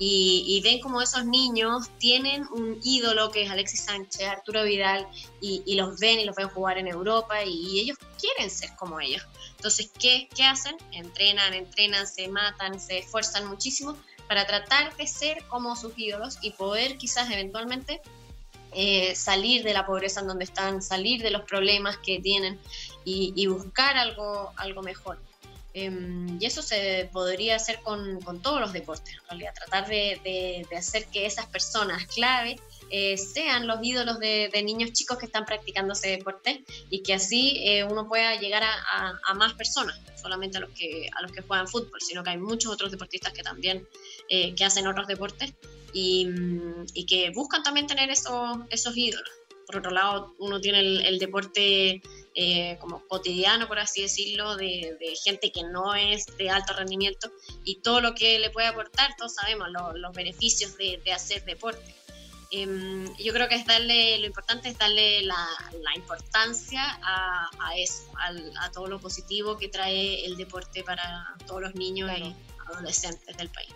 [0.00, 5.06] Y, ven como esos niños tienen un ídolo que es Alexis Sánchez, Arturo Vidal,
[5.40, 8.70] y, y los ven y los ven jugar en Europa y, y, ellos quieren ser
[8.74, 9.22] como ellos.
[9.54, 10.76] Entonces, ¿qué, ¿qué hacen?
[10.90, 16.50] Entrenan, entrenan, se matan, se esfuerzan muchísimo para tratar de ser como sus ídolos y
[16.50, 18.00] poder quizás eventualmente
[18.72, 22.58] eh, salir de la pobreza en donde están, salir de los problemas que tienen
[23.04, 25.18] y, y buscar algo, algo mejor.
[25.74, 25.90] Eh,
[26.40, 30.66] y eso se podría hacer con, con, todos los deportes, en realidad, tratar de, de,
[30.68, 32.58] de hacer que esas personas clave
[32.90, 37.12] eh, sean los ídolos de, de, niños chicos que están practicando ese deporte y que
[37.12, 41.20] así eh, uno pueda llegar a, a, a, más personas, solamente a los, que, a
[41.20, 43.86] los que juegan fútbol, sino que hay muchos otros deportistas que también
[44.30, 45.52] eh, que hacen otros deportes
[45.92, 46.28] y,
[46.94, 49.30] y, que buscan también tener esos, esos ídolos.
[49.66, 52.00] Por otro lado, uno tiene el, el deporte
[52.34, 57.30] eh, como cotidiano, por así decirlo, de, de, gente que no es de alto rendimiento
[57.64, 61.44] y todo lo que le puede aportar, todos sabemos lo, los beneficios de, de hacer
[61.44, 61.94] deporte.
[62.50, 65.48] Eh, yo creo que es darle, lo importante es darle la,
[65.82, 71.34] la importancia a, a eso, al, a todo lo positivo que trae el deporte para
[71.46, 72.26] todos los niños claro.
[72.26, 72.34] y
[72.70, 73.74] adolescentes del país.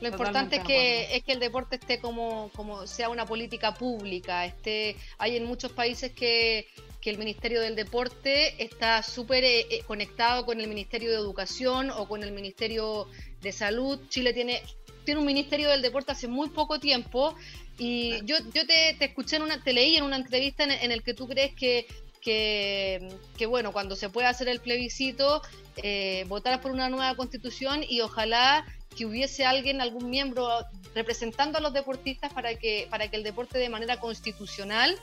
[0.00, 4.44] Lo importante es que, es que el deporte esté como, como sea una política pública.
[4.44, 6.66] Esté, hay en muchos países que,
[7.00, 11.90] que el Ministerio del Deporte está súper eh, eh, conectado con el Ministerio de Educación
[11.90, 13.08] o con el Ministerio
[13.42, 13.98] de Salud.
[14.08, 14.62] Chile tiene,
[15.04, 17.34] tiene un Ministerio del Deporte hace muy poco tiempo
[17.78, 21.02] y yo, yo te, escuché, en una, te leí en una entrevista en, en el
[21.02, 21.86] que tú crees que
[22.28, 25.42] que, bueno, cuando se pueda hacer el plebiscito,
[25.76, 28.66] eh, votar por una nueva constitución y ojalá
[28.98, 30.48] que hubiese alguien, algún miembro
[30.92, 34.98] representando a los deportistas para que, para que el deporte de manera constitucional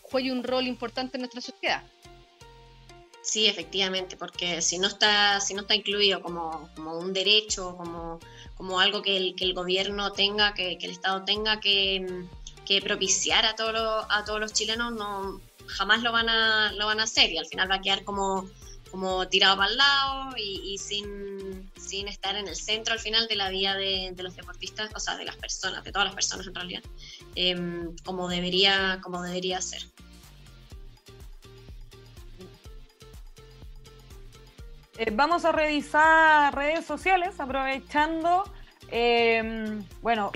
[0.00, 1.82] juegue un rol importante en nuestra sociedad.
[3.20, 8.18] Sí, efectivamente, porque si no está, si no está incluido como, un derecho, como,
[8.56, 12.24] como algo que el, que el gobierno tenga, que, el Estado tenga que,
[12.82, 17.02] propiciar a, todos a todos los chilenos, no, jamás lo van a, lo van a
[17.02, 18.48] hacer y al final va a quedar como,
[18.90, 23.36] como tirado para el lado y, sin, sin, estar en el centro al final de
[23.36, 26.54] la vida de, los deportistas, o sea, de las personas, de todas las personas en
[26.54, 26.82] realidad,
[27.34, 29.82] em, como, debería, como debería ser.
[34.96, 38.44] Eh, vamos a revisar redes sociales aprovechando,
[38.90, 40.32] em, bueno,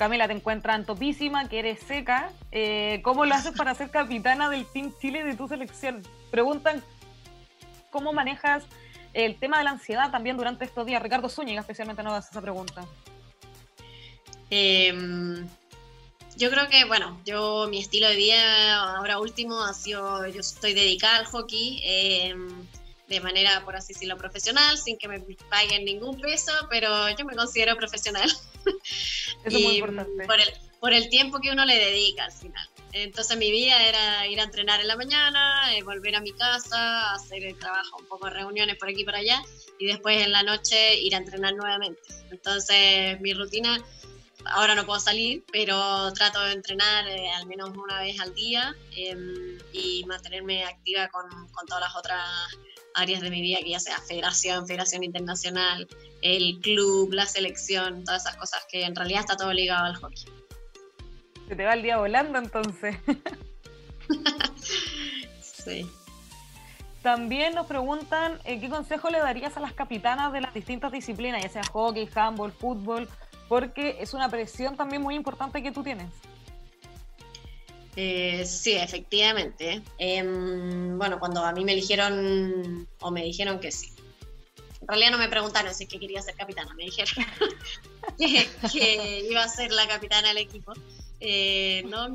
[0.00, 2.32] Camila, te encuentran topísima, que eres seca.
[2.52, 6.02] Eh, ¿Cómo lo haces para ser capitana del Team Chile de tu selección?
[6.30, 6.82] Preguntan
[7.90, 8.64] cómo manejas
[9.12, 11.02] el tema de la ansiedad también durante estos días.
[11.02, 12.86] Ricardo Zúñiga especialmente nos hace esa pregunta.
[14.50, 15.46] Em,
[16.36, 20.74] yo creo que, bueno, yo mi estilo de vida ahora último ha sido, yo estoy
[20.74, 21.80] dedicada al hockey.
[21.84, 22.48] Em,
[23.08, 25.18] de manera, por así decirlo, profesional, sin que me
[25.50, 28.30] paguen ningún peso, pero yo me considero profesional.
[28.30, 28.78] Eso
[29.44, 30.26] es muy importante.
[30.26, 30.48] Por el,
[30.78, 32.68] por el tiempo que uno le dedica al final.
[32.92, 37.12] Entonces mi vida era ir a entrenar en la mañana, eh, volver a mi casa,
[37.14, 39.42] hacer el trabajo, un poco de reuniones por aquí y por allá,
[39.78, 42.00] y después en la noche ir a entrenar nuevamente.
[42.30, 43.78] Entonces mi rutina,
[44.46, 48.74] ahora no puedo salir, pero trato de entrenar eh, al menos una vez al día
[48.96, 52.26] em, y mantenerme activa con, con todas las otras
[52.94, 55.86] áreas de mi vida, que ya sea federación, federación internacional,
[56.22, 60.39] el club, la selección, todas esas cosas que en realidad está todo ligado al hockey.
[61.50, 62.96] Se te va el día volando entonces.
[65.42, 65.84] sí.
[67.02, 71.42] También nos preguntan eh, qué consejo le darías a las capitanas de las distintas disciplinas,
[71.42, 73.08] ya sea hockey, handball, fútbol,
[73.48, 76.06] porque es una presión también muy importante que tú tienes.
[77.96, 79.82] Eh, sí, efectivamente.
[79.98, 83.90] Em, bueno, cuando a mí me eligieron o me dijeron que sí.
[84.82, 87.26] En realidad no me preguntaron si es que quería ser capitana, me dijeron
[88.72, 90.74] que, iba a ser la capitana del equipo.
[91.20, 92.08] Eh, no, a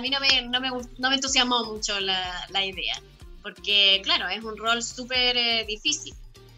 [0.00, 3.00] mí no me, no me, no me entusiasmó mucho la, la, idea,
[3.42, 6.14] porque claro, es un rol súper eh, difícil.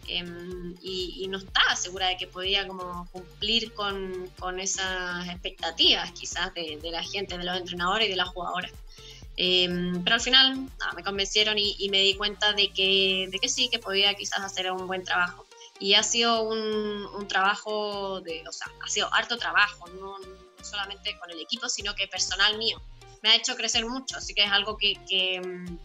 [0.07, 6.53] Em, y, no estaba segura de que podía como cumplir con, con esas expectativas quizás
[6.53, 8.71] de, de, la gente, de los entrenadores y de las jugadoras.
[9.37, 13.69] Em, pero al final me convencieron y, me di cuenta de que, de que sí,
[13.69, 15.45] que podía quizás hacer un buen trabajo.
[15.79, 20.50] Y ha sido un, un trabajo, de, o sea, ha sido harto trabajo, no, no,
[20.63, 22.81] solamente con el equipo, sino que personal mío.
[23.21, 25.79] Me ha hecho crecer mucho, así que es algo que, que em,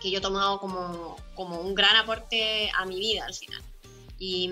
[0.00, 3.62] que yo he tomado como, como un gran aporte a mi vida al final.
[4.20, 4.50] Y,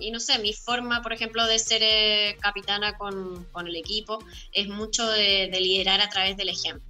[0.00, 4.20] y, no sé, mi forma, por ejemplo, de ser eh, capitana con, con, el equipo
[4.52, 6.84] es mucho de, liderar a través del ejemplo,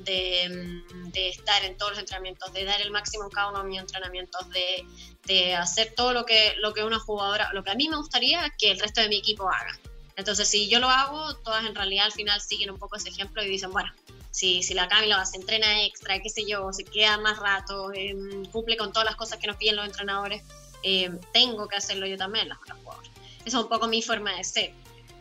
[0.00, 3.70] de, de, estar en todos los entrenamientos, de dar el máximo en cada uno de
[3.70, 4.84] mis entrenamientos, de,
[5.24, 8.52] de, hacer todo lo que, lo que una jugadora, lo que a mí me gustaría
[8.58, 9.78] que el resto de mi equipo haga.
[10.16, 13.42] Entonces, si yo lo hago, todas en realidad al final siguen un poco ese ejemplo
[13.44, 13.92] y dicen, bueno,
[14.30, 18.44] si, si la Camila se entrena extra, qué sé yo, se queda más rato, em,
[18.46, 20.42] cumple con todas las cosas que nos piden los entrenadores,
[20.82, 23.10] em, tengo que hacerlo yo también, las jugadoras.
[23.44, 24.72] Esa es un poco mi forma de ser.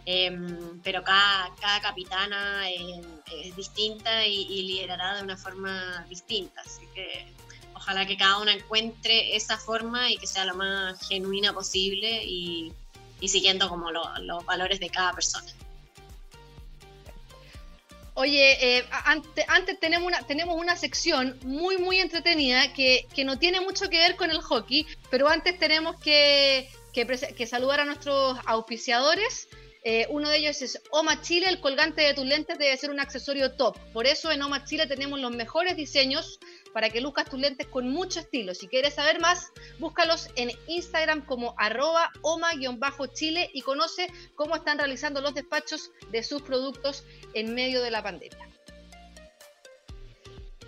[0.06, 6.62] Em, pero cada, cada capitana es distinta y, liderará de una forma distinta.
[6.62, 7.34] Así que
[7.74, 12.72] ojalá que cada una encuentre esa forma y que sea lo más genuina posible y,
[13.20, 15.52] y siguiendo como los valores de cada persona.
[18.18, 18.86] Oye, eh,
[19.48, 24.16] antes, tenemos, una, tenemos una sección muy, muy entretenida que, no tiene mucho que ver
[24.16, 29.50] con el hockey, pero antes tenemos que, que, saludar a nuestros auspiciadores.
[29.88, 33.00] Eh, uno de ellos es Oma Chile, el colgante de tus lentes debe ser un
[33.00, 33.78] accesorio top.
[33.94, 36.40] Por eso en Oma Chile tenemos los mejores diseños
[36.74, 38.56] para que luzcas tus lentes con mucho estilo.
[38.56, 45.22] Si quieres saber más, búscalos en Instagram como arroba oma-chile y conoce cómo están realizando
[45.22, 47.04] los despachos de sus productos
[47.36, 48.50] en medio de la pandemia.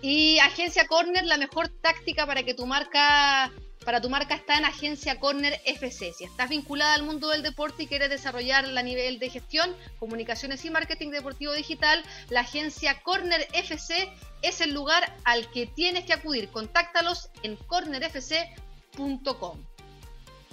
[0.00, 3.50] Y Agencia Corner, la mejor táctica para que tu marca
[3.84, 6.12] para tu marca está en Agencia Corner FC.
[6.12, 10.64] Si estás vinculada al mundo del deporte y quieres desarrollar a nivel de gestión, comunicaciones
[10.64, 14.10] y marketing deportivo digital, la Agencia Corner FC
[14.42, 16.50] es el lugar al que tienes que acudir.
[16.50, 19.58] Contáctalos en cornerfc.com.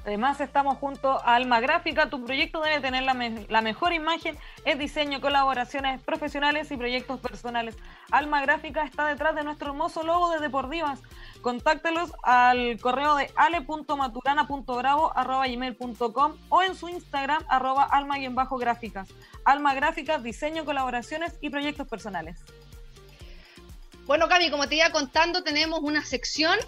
[0.06, 2.12] Además, estamos junto a Alma Gráfica.
[2.12, 3.16] Tu proyecto debe tener la,
[3.62, 7.76] mejor imagen, es diseño, colaboraciones profesionales y proyectos personales.
[8.12, 11.02] Alma Gráfica está detrás de nuestro hermoso logo de Deportivas.
[11.42, 19.08] Contáctelos al correo de ale.maturana.bravo.gmail.com o en su Instagram arroba alma-gráficas.
[19.44, 22.46] Alma Gráficas, diseño, colaboraciones y proyectos personales.
[24.06, 26.60] Bueno, Cami, como te iba contando, tenemos una sección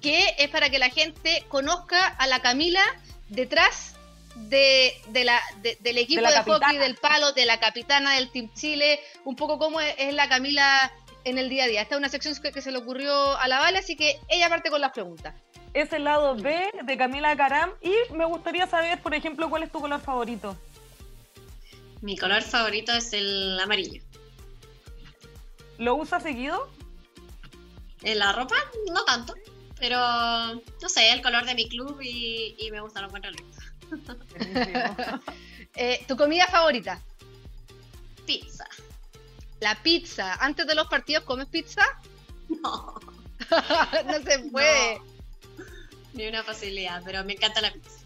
[0.00, 2.82] que es para que la gente conozca a la Camila
[3.28, 3.94] detrás
[4.34, 5.40] de, la,
[5.80, 9.80] del equipo de, hockey del palo, de la capitana del Team Chile, un poco cómo
[9.80, 10.92] es, la Camila
[11.24, 11.82] en el día a día.
[11.82, 14.70] Esta es una sección que, se le ocurrió a la Vale, así que ella parte
[14.70, 15.34] con las preguntas.
[15.74, 19.72] Es el lado B de Camila Caram y me gustaría saber, por ejemplo, cuál es
[19.72, 20.56] tu color favorito.
[22.00, 24.02] Mi color favorito es el amarillo.
[25.78, 26.68] ¿Lo usas seguido?
[28.02, 28.56] En la ropa,
[28.92, 29.34] no tanto.
[29.78, 29.98] Pero
[30.54, 33.30] no sé, el color de mi club y, me gusta, lo encuentro
[35.76, 37.00] eh, ¿Tu comida favorita?
[38.26, 38.66] Pizza.
[39.60, 40.34] La pizza.
[40.34, 41.84] ¿Antes de los partidos comes pizza?
[42.48, 42.98] No.
[44.06, 45.02] no se puede.
[46.14, 48.00] Ni una posibilidad, pero me encanta la pizza.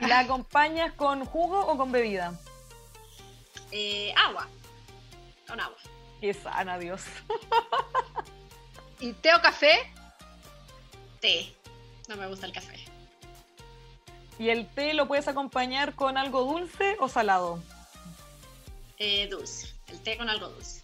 [0.00, 2.36] ¿Y la acompañas con jugo o con bebida?
[3.70, 4.48] Eh, agua.
[5.46, 5.78] Con agua.
[6.20, 7.02] Qué sana, Dios.
[8.98, 9.92] ¿Y té o café?
[11.20, 11.54] Té.
[12.08, 12.76] No me gusta el café.
[14.38, 17.62] ¿Y el té lo puedes acompañar con algo dulce o salado?
[18.98, 19.68] Eh, dulce.
[19.88, 20.82] El té con algo dulce.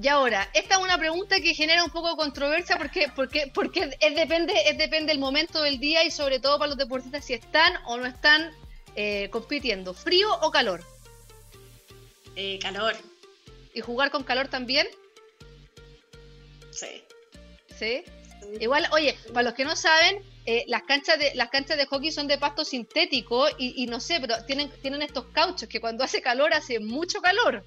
[0.00, 3.96] Y ahora, esta es una pregunta que genera un poco de controversia porque, porque, porque
[4.00, 7.34] es, depende, es depende del momento del día y sobre todo para los deportistas si
[7.34, 8.52] están o no están
[8.94, 9.94] eh, compitiendo.
[9.94, 10.84] ¿Frío o calor?
[12.36, 12.94] Eh, calor.
[13.74, 14.86] ¿Y jugar con calor también?
[16.70, 17.02] Sí.
[17.76, 18.04] ¿Sí?
[18.60, 22.10] Igual, oye, para los que no saben, eh, las canchas de las canchas de hockey
[22.10, 26.22] son de pasto sintético y, no sé, pero tienen, tienen estos cauchos que cuando hace
[26.22, 27.64] calor hace mucho calor.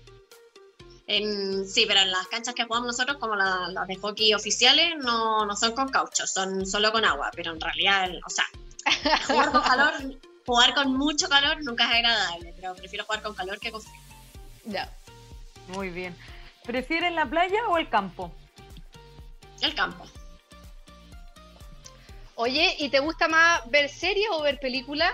[1.08, 5.56] sí, pero en las canchas que jugamos nosotros, como las de hockey oficiales, no, no
[5.56, 8.46] son con cauchos, son solo con agua, pero en realidad, o sea,
[9.28, 9.94] jugar con calor,
[10.46, 14.02] jugar con mucho calor nunca es agradable, pero prefiero jugar con calor que con frío.
[14.66, 14.92] Ya.
[15.68, 16.16] Muy bien.
[16.64, 18.32] ¿Prefieren la playa o el campo?
[19.62, 20.06] El campo.
[22.42, 25.12] Oye, ¿y te gusta más ver series o ver películas?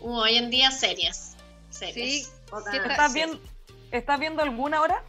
[0.00, 1.36] Uh, hoy en día series.
[1.70, 2.24] series.
[2.24, 2.32] Sí.
[2.72, 3.40] ¿Estás, viendo,
[3.92, 5.04] ¿Estás viendo alguna ahora?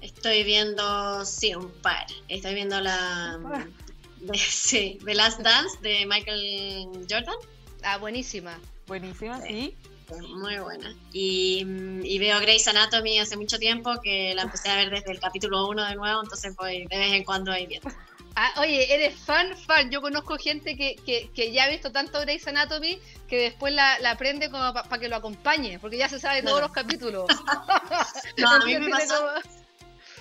[0.00, 2.06] Estoy viendo, sí, un par.
[2.28, 3.38] Estoy viendo la...
[4.20, 7.36] De, sí, The Last Dance de Michael Jordan.
[7.82, 8.58] Ah, buenísima.
[8.86, 9.76] Buenísima, sí.
[10.08, 10.94] Muy buena.
[11.12, 11.66] Y,
[12.02, 15.68] y, veo Grey's Anatomy hace mucho tiempo que la empecé a ver desde el capítulo
[15.68, 17.90] 1 de nuevo, entonces voy de vez en cuando ahí viendo.
[18.34, 19.90] Ah, oye, eres fan, fan.
[19.90, 20.96] Yo conozco gente que,
[21.34, 25.08] que, ya ha visto tanto Grey's Anatomy que después la, la aprende como para que
[25.08, 27.26] lo acompañe, porque ya se sabe todos los capítulos.
[28.38, 29.32] no, a mí me pasó,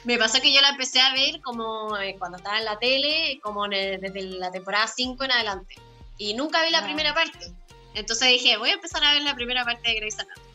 [0.03, 3.39] me pasó que yo la empecé a ver como eh, cuando estaba en la tele,
[3.41, 5.75] como desde la temporada 5 en adelante.
[6.17, 7.51] Y nunca vi la primera parte.
[7.93, 10.47] Entonces dije, voy a empezar a ver la primera parte de Grey's Anatomy.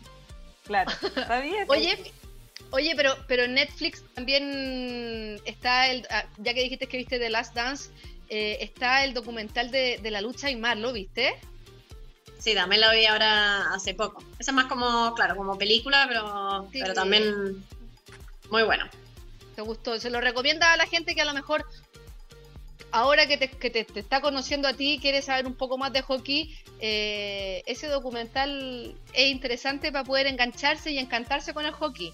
[0.65, 0.91] Claro,
[1.69, 2.13] Oye,
[2.77, 7.31] Oye, pero, pero en Netflix también está el, ah, ya que dijiste que viste The
[7.31, 7.89] Last Dance,
[8.29, 11.41] eh, está el documental de, la lucha y mar, ¿lo viste?
[12.39, 14.23] Sí, también lo vi ahora hace poco.
[14.39, 17.65] Esa es más como, claro, como película, pero, pero también
[18.51, 18.85] muy bueno.
[19.55, 19.99] ¿Te gustó?
[19.99, 21.65] Se lo recomienda a la gente que a lo mejor
[22.91, 26.03] ahora que te, que te, está conociendo a ti, quiere saber un poco más de
[26.03, 32.13] hockey, eh, ese documental es interesante para poder engancharse y encantarse con el hockey.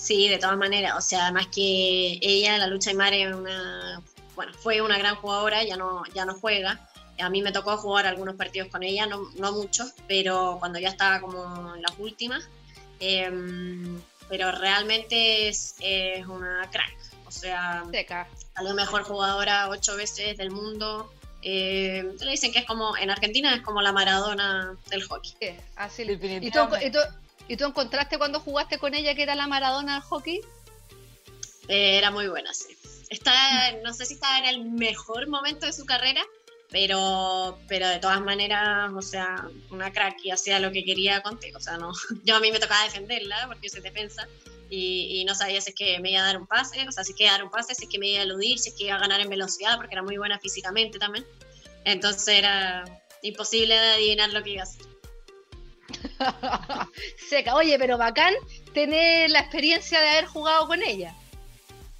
[0.00, 0.94] Sí, de todas maneras.
[0.96, 4.00] O sea, además que ella, la lucha de mar, es una,
[4.34, 6.88] bueno, fue una gran jugadora, ya no, ya no juega.
[7.18, 10.88] A mí me tocó jugar algunos partidos con ella, no, no muchos, pero cuando ya
[10.88, 12.48] estaba como en las últimas.
[12.98, 15.74] Em, pero realmente es,
[16.26, 16.96] una crack.
[17.26, 18.26] O sea, Seca.
[18.60, 21.12] la mejor jugadora ocho veces del mundo.
[21.42, 25.34] Eh, le dicen que es como, en Argentina es como la Maradona del hockey.
[25.40, 26.02] Sí, así.
[26.04, 26.50] ¿Y ¿Y
[27.56, 30.40] tú encontraste cuando jugaste con ella que era la Maradona del hockey?
[31.68, 32.76] Eh, era muy buena, sí.
[33.08, 33.32] Está,
[33.84, 36.22] no sé si estaba en el mejor momento de su carrera,
[36.70, 41.58] pero, pero de todas maneras, o sea, una crack y hacía lo que quería contigo,
[41.58, 41.92] o sea, no,
[42.24, 44.28] yo a mí me tocaba defenderla porque se defensa
[44.68, 47.02] y, y, no sabía si es que me iba a dar un pase, o sea,
[47.02, 48.58] si es que iba a dar un pase, si es que me iba a eludir,
[48.60, 51.26] si es que iba a ganar en velocidad, porque era muy buena físicamente también,
[51.84, 52.84] entonces era
[53.22, 54.86] imposible adivinar lo que iba a hacer.
[57.28, 58.34] Seca, oye, pero bacán
[58.72, 61.14] tener la experiencia de haber jugado con ella.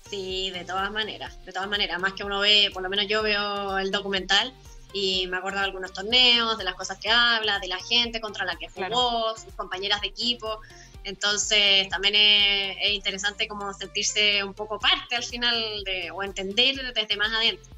[0.09, 3.23] Sí, de todas maneras, de todas maneras, más que uno ve, por lo menos yo
[3.23, 4.53] veo el documental
[4.93, 8.45] y me acuerdo de algunos torneos, de las cosas que habla, de la gente contra
[8.45, 10.61] la que jugó, sus compañeras de equipo.
[11.05, 17.17] Entonces también es, interesante como sentirse un poco parte al final de, o entender desde
[17.17, 17.73] más adentro.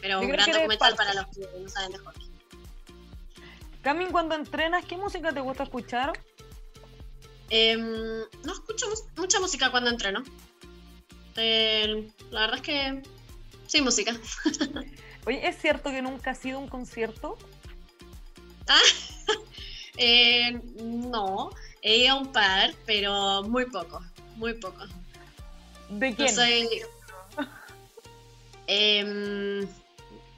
[0.00, 2.33] Pero un gran documental para los que no saben de hockey.
[3.84, 6.18] Camin, cuando entrenas, ¿qué música te gusta escuchar?
[7.50, 8.86] Eh, no escucho
[9.18, 10.24] mucha música cuando entreno.
[11.36, 13.02] Eh, la verdad es que
[13.66, 14.18] sí, música.
[15.26, 17.36] Oye, ¿es cierto que nunca ha sido un concierto?
[18.68, 18.80] Ah,
[19.98, 21.50] eh, no,
[21.82, 24.00] he ido a un par, pero muy poco,
[24.36, 24.82] muy poco.
[25.90, 26.34] ¿De quién?
[26.34, 26.68] No soy...
[28.66, 29.68] eh,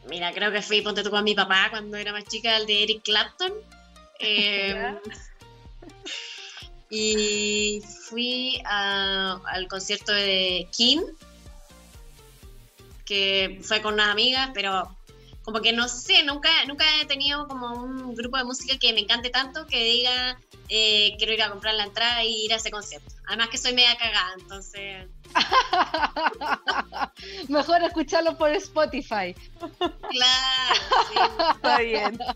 [0.09, 2.83] mira, creo que fui, ponte tú con mi papá cuando era más chica, el de
[2.83, 3.53] Eric Clapton.
[4.19, 4.95] Eh,
[6.89, 11.03] y fui a, al concierto de Kim,
[13.05, 14.97] que fue con unas amigas, pero
[15.43, 19.01] como que no sé, nunca, nunca he tenido como un grupo de música que me
[19.01, 20.39] encante tanto que diga
[20.69, 23.15] eh, quiero ir a comprar la entrada y ir a ese concierto.
[23.29, 25.07] Además que soy media cagada, entonces...
[27.49, 29.35] Mejor escucharlo por Spotify.
[29.59, 31.15] Claro, sí.
[31.55, 32.19] Está bien.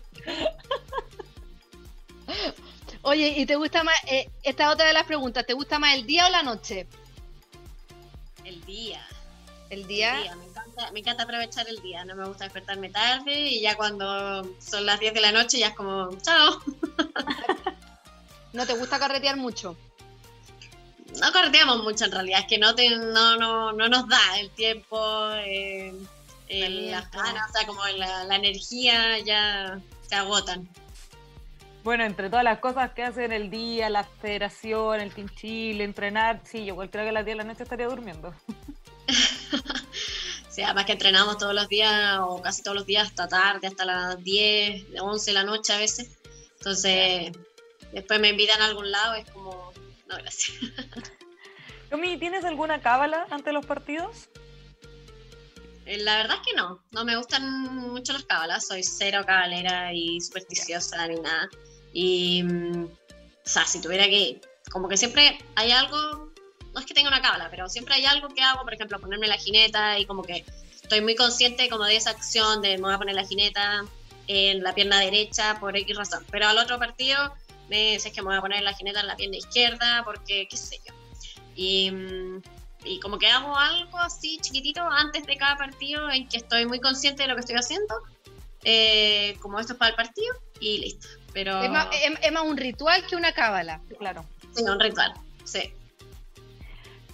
[3.03, 5.95] Oye, ¿y te gusta más, eh, esta es otra de las preguntas, ¿te gusta más
[5.95, 6.87] el día o la noche?
[8.45, 9.01] El día.
[9.69, 10.17] El día.
[10.17, 10.35] El día.
[10.35, 14.43] Me, encanta, me encanta aprovechar el día, no me gusta despertarme tarde y ya cuando
[14.59, 16.61] son las 10 de la noche ya es como, chao.
[18.53, 19.75] ¿No te gusta carretear mucho?
[21.19, 24.49] No carreteamos mucho en realidad, es que no, te, no, no, no nos da el
[24.51, 25.93] tiempo, eh,
[26.47, 30.69] el, las ganas, o sea, como la, la energía ya se agotan.
[31.83, 36.41] Bueno, entre todas las cosas que hacen el día, la federación, el Team Chile, entrenar,
[36.43, 38.35] sí, yo creo que a las 10 de la noche estaría durmiendo.
[40.49, 43.85] sí, además que entrenamos todos los días o casi todos los días hasta tarde, hasta
[43.85, 46.19] las 10, 11 de la noche a veces.
[46.59, 47.31] Entonces,
[47.91, 49.70] después me invitan a algún lado, es como,
[50.11, 50.57] no, gracias.
[52.19, 54.29] ¿tienes alguna cábala ante los partidos?
[55.85, 59.93] Eh, La verdad es que no, no me gustan mucho las cábalas, soy cero cabalera
[59.93, 61.49] y supersticiosa ni nada.
[61.93, 62.89] Y, mm, o
[63.49, 64.39] sea, si tuviera que,
[64.71, 66.31] como que siempre hay algo,
[66.73, 69.27] no es que tenga una cábala, pero siempre hay algo que hago, por ejemplo, ponerme
[69.27, 70.45] la jineta y como que
[70.81, 73.85] estoy muy consciente como de esa acción de me voy a poner la jineta
[74.27, 76.25] en la pierna derecha por X razón.
[76.31, 77.33] Pero al otro partido
[77.71, 80.57] me dices que me voy a poner la jineta en la pierna izquierda porque qué
[80.57, 80.93] sé yo.
[81.55, 82.41] Y, mm,
[82.83, 86.79] y como que hago algo así chiquitito antes de cada partido en que estoy muy
[86.81, 87.95] consciente de lo que estoy haciendo,
[88.63, 91.07] eh, como esto es para el partido y listo.
[91.33, 93.79] Pero Es, más, es- es más un ritual que una cábala.
[93.97, 94.25] Claro.
[94.53, 95.13] sí, un ritual,
[95.45, 95.73] sí.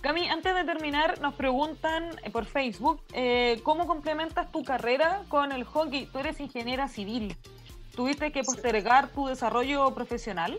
[0.02, 5.52] Cami, antes de terminar, nos preguntan eh, por Facebook, eh, ¿cómo complementas tu carrera con
[5.52, 6.06] el hockey?
[6.08, 7.36] Tú eres ingeniera civil.
[7.98, 10.56] ¿Tuviste que postergar tu desarrollo profesional?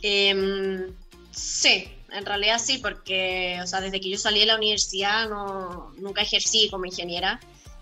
[0.00, 0.94] Em,
[1.30, 5.92] sí, en realidad sí, porque o sea, desde que yo salí de la universidad no,
[5.98, 7.38] nunca ejercí como ingeniera,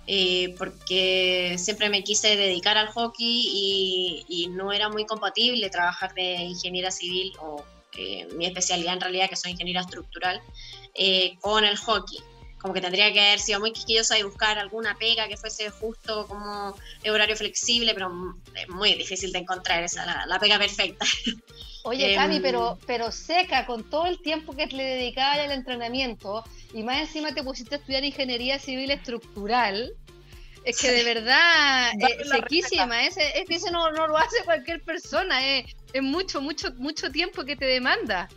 [0.09, 6.35] eh, porque siempre me quise dedicar al hockey y, no era muy compatible trabajar de
[6.43, 7.65] ingeniera civil o
[7.97, 10.43] eh, mi especialidad en realidad, que soy ingeniera estructural,
[10.97, 12.19] eh, con el hockey.
[12.63, 16.27] Como que tendría que haber sido muy quisquillosa y buscar alguna pega que fuese justo
[16.29, 21.05] como horario flexible, pero es muy difícil de encontrar esa, la, la pega perfecta.
[21.85, 26.45] Oye, Em, Cami, pero, pero seca con todo el tiempo que le dedicabas al entrenamiento
[26.73, 29.93] y más encima te pusiste a estudiar ingeniería civil estructural.
[30.65, 31.91] Es que de verdad,
[32.21, 36.03] es la sequísima, es, es que eso no, no lo hace cualquier persona, es, es
[36.03, 38.29] mucho, mucho, mucho tiempo que te demanda.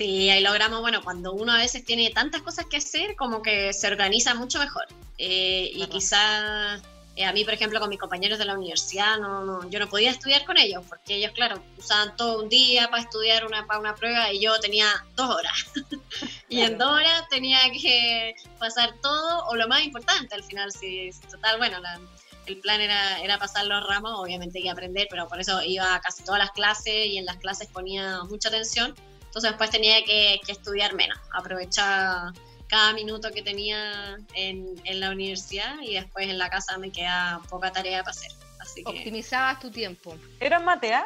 [0.00, 3.74] Sí, ahí logramos, bueno, cuando uno a veces tiene tantas cosas que hacer, como que
[3.74, 4.86] se organiza mucho mejor.
[5.18, 5.92] Eh, y Claro.
[5.92, 6.76] quizá
[7.16, 9.90] eh, a mí, por ejemplo, con mis compañeros de la universidad, no, no- yo no
[9.90, 13.78] podía estudiar con ellos, porque ellos, claro, usaban todo un día para estudiar una, para
[13.78, 14.86] una prueba y yo tenía
[15.16, 15.52] dos horas.
[16.48, 21.10] y en dos horas tenía que pasar todo, o lo más importante al final, si
[21.30, 22.00] total, bueno, la-
[22.46, 25.94] el plan era, era pasar los ramos, obviamente hay que aprender, pero por eso iba
[25.94, 28.94] a casi todas las clases y en las clases ponía mucha atención.
[29.30, 32.32] Entonces después tenía que, que estudiar menos, aprovechar
[32.66, 37.70] cada minuto que tenía en, la universidad y después en la casa me queda poca
[37.70, 38.32] tarea para hacer.
[38.58, 38.90] Así que...
[38.90, 40.16] Optimizabas tu tiempo.
[40.38, 41.04] ¿Eras Matea?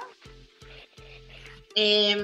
[1.74, 2.16] Eh,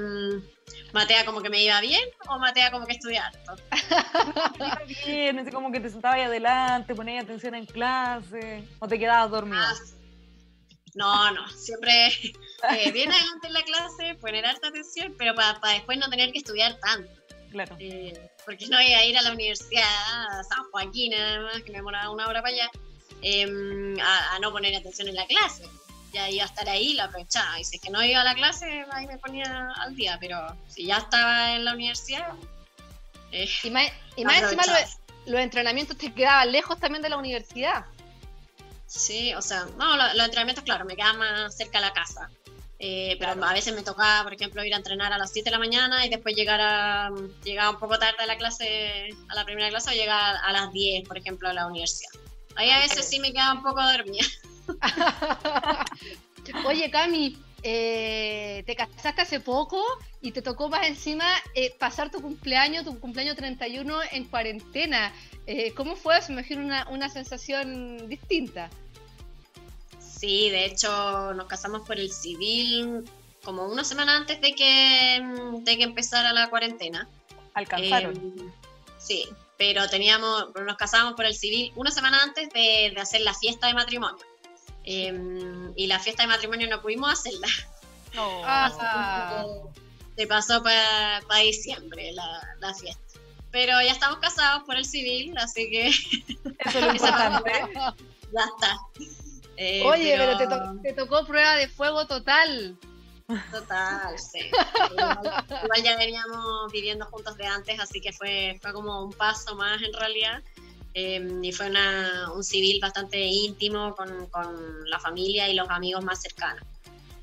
[0.93, 3.31] ¿Matea como que me iba bien o Matea como que estudiaba
[4.57, 9.31] iba bien, como que te sentabas ahí adelante, ponías atención en clase o te quedabas
[9.31, 9.71] dormida.
[9.71, 10.00] Ah,
[10.95, 15.99] no, no, siempre eh, bien adelante en la clase, poner alta atención, pero para después
[15.99, 17.11] no tener que estudiar tanto.
[17.51, 17.77] Claro.
[17.81, 21.73] Eh, porque no iba a ir a la universidad, a San Joaquín nada más, que
[21.73, 22.71] me demoraba una hora para allá,
[23.23, 25.65] em, a, no poner atención en la clase.
[26.13, 27.61] Ya iba a estar ahí, la aprovechaba.
[27.61, 30.17] Y si es que no iba a la clase, ahí me ponía al día.
[30.21, 32.35] Pero si ya estaba en la universidad.
[33.31, 34.65] Eh, y más, y más encima
[35.27, 37.85] los, entrenamientos te quedaban lejos también de la universidad.
[38.91, 42.29] Sí, o sea, no, los, los entrenamientos, claro, me quedaban más cerca de la casa.
[42.83, 45.51] Eh, pero a veces me tocaba, por ejemplo, ir a entrenar a las 7 de
[45.53, 47.11] la mañana y después llegar a,
[47.45, 50.73] llegar un poco tarde a la clase, a la primera clase o llegar a las
[50.73, 52.11] 10, por ejemplo, a la universidad.
[52.57, 54.27] Ahí a veces sí me quedaba un poco dormida.
[56.67, 59.83] Oye, Cami, eh, te casaste hace poco
[60.21, 65.13] y te tocó más encima eh, pasar tu cumpleaños, tu cumpleaños 31 en cuarentena.
[65.75, 66.23] ¿Cómo fue?
[66.23, 68.71] Se me imagino una, una sensación distinta.
[69.99, 73.05] Sí, de hecho nos casamos por el civil
[73.43, 75.23] como una semana antes de que,
[75.63, 77.09] de que empezara la cuarentena.
[77.55, 78.17] Alcanzaron.
[78.17, 78.53] Eh,
[78.99, 83.67] sí, pero teníamos, nos casamos por el civil una semana antes de, hacer la fiesta
[83.67, 84.25] de matrimonio.
[84.85, 87.49] Em, y la fiesta de matrimonio no pudimos hacerla.
[88.19, 88.43] Oh.
[88.45, 89.45] Ah.
[90.17, 93.19] Se pasó para diciembre la, la, fiesta.
[93.51, 95.89] Pero ya estamos casados por el civil, así que...
[95.89, 97.53] Eso es lo importante.
[98.33, 98.79] ya está.
[99.63, 102.79] Eh, Oye, pero, te, tocó prueba de fuego total.
[103.51, 104.51] Total, sí.
[104.91, 109.83] igual, ya veníamos viviendo juntos de antes, así que fue, fue como un paso más
[109.83, 110.43] en realidad.
[110.95, 116.05] Em, y fue una, un civil bastante íntimo con, con, la familia y los amigos
[116.05, 116.65] más cercanos.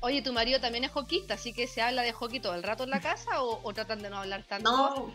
[0.00, 2.84] Oye, tu marido también es hockeyista, así que se habla de hockey todo el rato
[2.84, 4.70] en la casa o, o tratan de no hablar tanto.
[4.70, 5.12] No,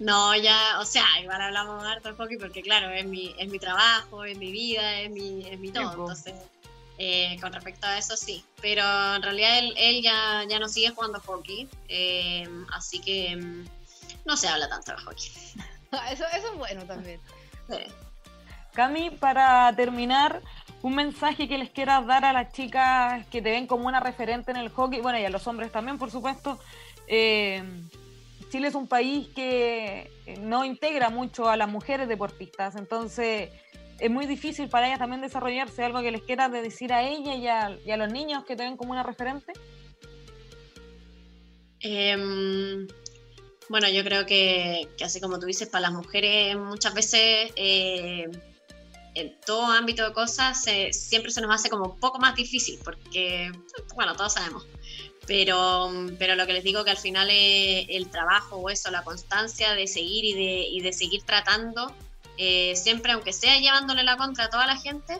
[0.00, 3.58] no, ya, o sea, igual hablamos harto de hockey porque claro, es mi, es mi
[3.58, 5.92] trabajo, es mi vida, es mi, es mi todo.
[5.92, 6.34] Entonces,
[6.98, 8.44] eh, con respecto a eso sí.
[8.60, 8.82] Pero
[9.14, 13.64] en realidad él, él ya, ya no sigue jugando hockey, eh, así que mm,
[14.24, 15.30] no se habla tanto de hockey.
[16.10, 17.20] eso, eso es bueno también.
[18.72, 20.40] Cami, para terminar,
[20.82, 24.50] un mensaje que les quieras dar a las chicas que te ven como una referente
[24.50, 26.58] en el hockey, bueno, y a los hombres también, por supuesto.
[27.06, 27.62] Eh,
[28.50, 30.10] Chile es un país que
[30.40, 33.50] no integra mucho a las mujeres deportistas, entonces
[33.98, 35.84] es muy difícil para ellas también desarrollarse.
[35.84, 38.92] ¿Algo que les quiera decir a ella y a, los niños que te ven como
[38.92, 39.52] una referente?
[41.80, 42.86] Em,
[43.68, 48.28] bueno, yo creo que, así como tú dices, para las mujeres muchas veces eh,
[49.14, 53.50] en todo ámbito de cosas siempre se nos hace como un poco más difícil, porque,
[53.94, 54.66] bueno, todos sabemos
[55.26, 59.74] pero, pero lo que les digo que al final el trabajo o eso, la constancia
[59.74, 61.94] de seguir y de, y de seguir tratando,
[62.38, 65.18] eh, siempre aunque sea llevándole la contra a toda la gente,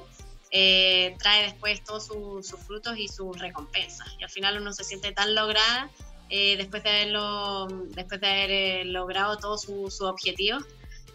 [0.50, 4.08] eh, trae después todos sus frutos y sus recompensas.
[4.18, 5.90] Y al final uno se siente tan lograda
[6.34, 10.64] eh, después de haberlo, después de haber logrado todos sus su objetivos,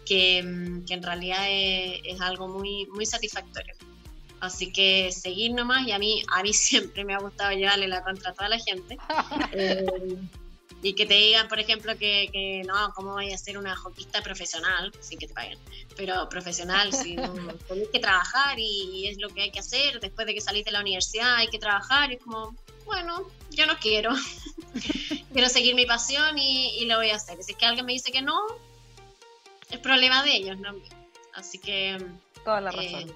[0.06, 3.74] que, que, en realidad es, es algo muy, muy satisfactorio.
[4.38, 8.04] Así que seguir nomás y a mí, a mí siempre me ha gustado llevarle la
[8.04, 8.96] contra a toda la gente.
[10.80, 14.22] Y que te digan, por ejemplo, que, que no, ¿cómo voy a ser una hockeyista
[14.22, 15.58] profesional sin que te paguen?
[15.96, 17.16] Pero profesional, si
[17.68, 19.98] tenés que trabajar y, es lo que hay que hacer.
[19.98, 22.54] Después de que salís de la universidad hay que trabajar y es como,
[22.84, 24.12] bueno, yo no quiero.
[25.32, 27.42] quiero seguir mi pasión y, lo voy a hacer.
[27.42, 28.38] Si es que alguien me dice que no,
[29.70, 30.74] es problema de ellos, no
[31.34, 31.98] Así que...
[32.44, 33.12] Toda la razón.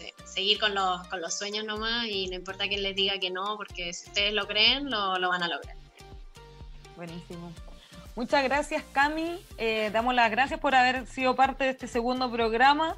[0.00, 3.30] Eh, seguir con los, con los sueños nomás y no importa quién les diga que
[3.30, 5.83] no, porque si ustedes lo creen, lo, lo van a lograr.
[6.96, 7.52] Buenísimo.
[8.16, 9.44] Muchas gracias, Cami.
[9.58, 12.96] Eh, damos las gracias por haber sido parte de este segundo programa.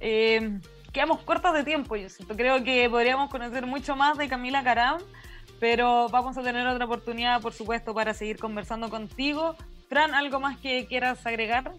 [0.00, 0.60] Eh,
[0.92, 2.36] quedamos cortos de tiempo, yo siento.
[2.36, 5.00] Creo que podríamos conocer mucho más de Camila Caram,
[5.58, 9.56] pero vamos a tener otra oportunidad, por supuesto, para seguir conversando contigo.
[9.88, 11.72] Fran, ¿algo más que quieras agregar?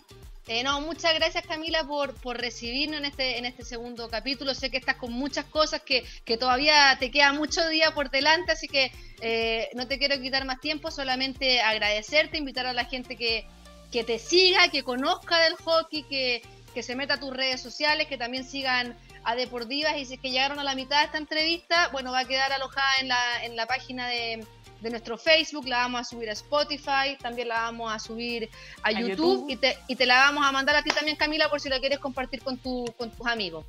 [0.51, 4.55] Eh, no, muchas gracias Camila por, por recibirnos en este, en este segundo capítulo.
[4.55, 8.53] Sé que estás con muchas cosas que, que todavía te queda mucho día por delante,
[8.53, 8.91] así que
[9.21, 13.45] eh, no te quiero quitar más tiempo, solamente agradecerte, invitar a la gente que,
[13.91, 16.41] que te siga, que conozca del hockey, que,
[16.73, 20.19] que se meta a tus redes sociales, que también sigan a Deportivas y si es
[20.19, 23.45] que llegaron a la mitad de esta entrevista, bueno, va a quedar alojada en la,
[23.45, 24.43] en la página de,
[24.81, 28.49] de nuestro Facebook, la vamos a subir a Spotify, también la vamos a subir
[28.83, 31.59] a, YouTube, Y, te, y te la vamos a mandar a ti también, Camila, por
[31.59, 33.65] si la quieres compartir con, tu, con tus amigos.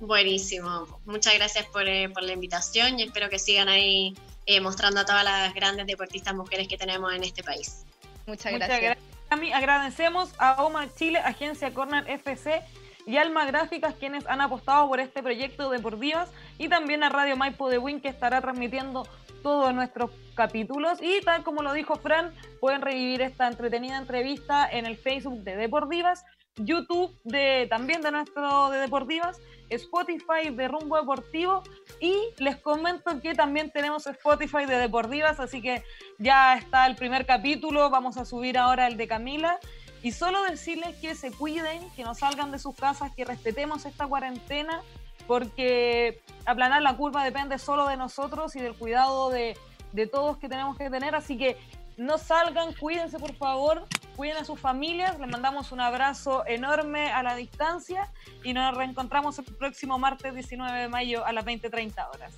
[0.00, 1.00] Buenísimo.
[1.06, 4.14] Muchas gracias por, eh, por la invitación y espero que sigan ahí
[4.46, 7.84] eh, mostrando a todas las grandes deportistas mujeres que tenemos en este país.
[8.26, 8.96] Muchas gracias.
[9.30, 12.62] Agradecemos a OMA Chile, Agencia Corner FC
[13.06, 17.36] y Alma Gráficas, quienes han apostado por este proyecto de Deportivas, y también a Radio
[17.36, 19.06] Maipo de Win, que estará transmitiendo
[19.44, 20.98] todos nuestros capítulos.
[21.00, 25.54] Y tal como lo dijo Fran, pueden revivir esta entretenida entrevista en el Facebook de
[25.54, 26.24] Deportivas,
[26.56, 29.40] YouTube de, también de nuestro de Deportivas
[29.70, 31.62] Spotify de Rumbo Deportivo
[32.00, 35.82] y les comento que también tenemos Spotify de Deportivas, así que
[36.18, 39.58] ya está el primer capítulo, vamos a subir ahora el de Camila
[40.02, 44.06] y solo decirles que se cuiden, que no salgan de sus casas, que respetemos esta
[44.06, 44.82] cuarentena
[45.26, 49.56] porque aplanar la curva depende solo de nosotros y del cuidado de,
[49.92, 51.56] de todos que tenemos que tener, así que
[51.96, 57.22] no salgan, cuídense por favor, cuiden a sus familias, les mandamos un abrazo enorme a
[57.22, 58.10] la distancia
[58.42, 62.34] y nos reencontramos el próximo martes 19 de mayo a las 20.30 horas.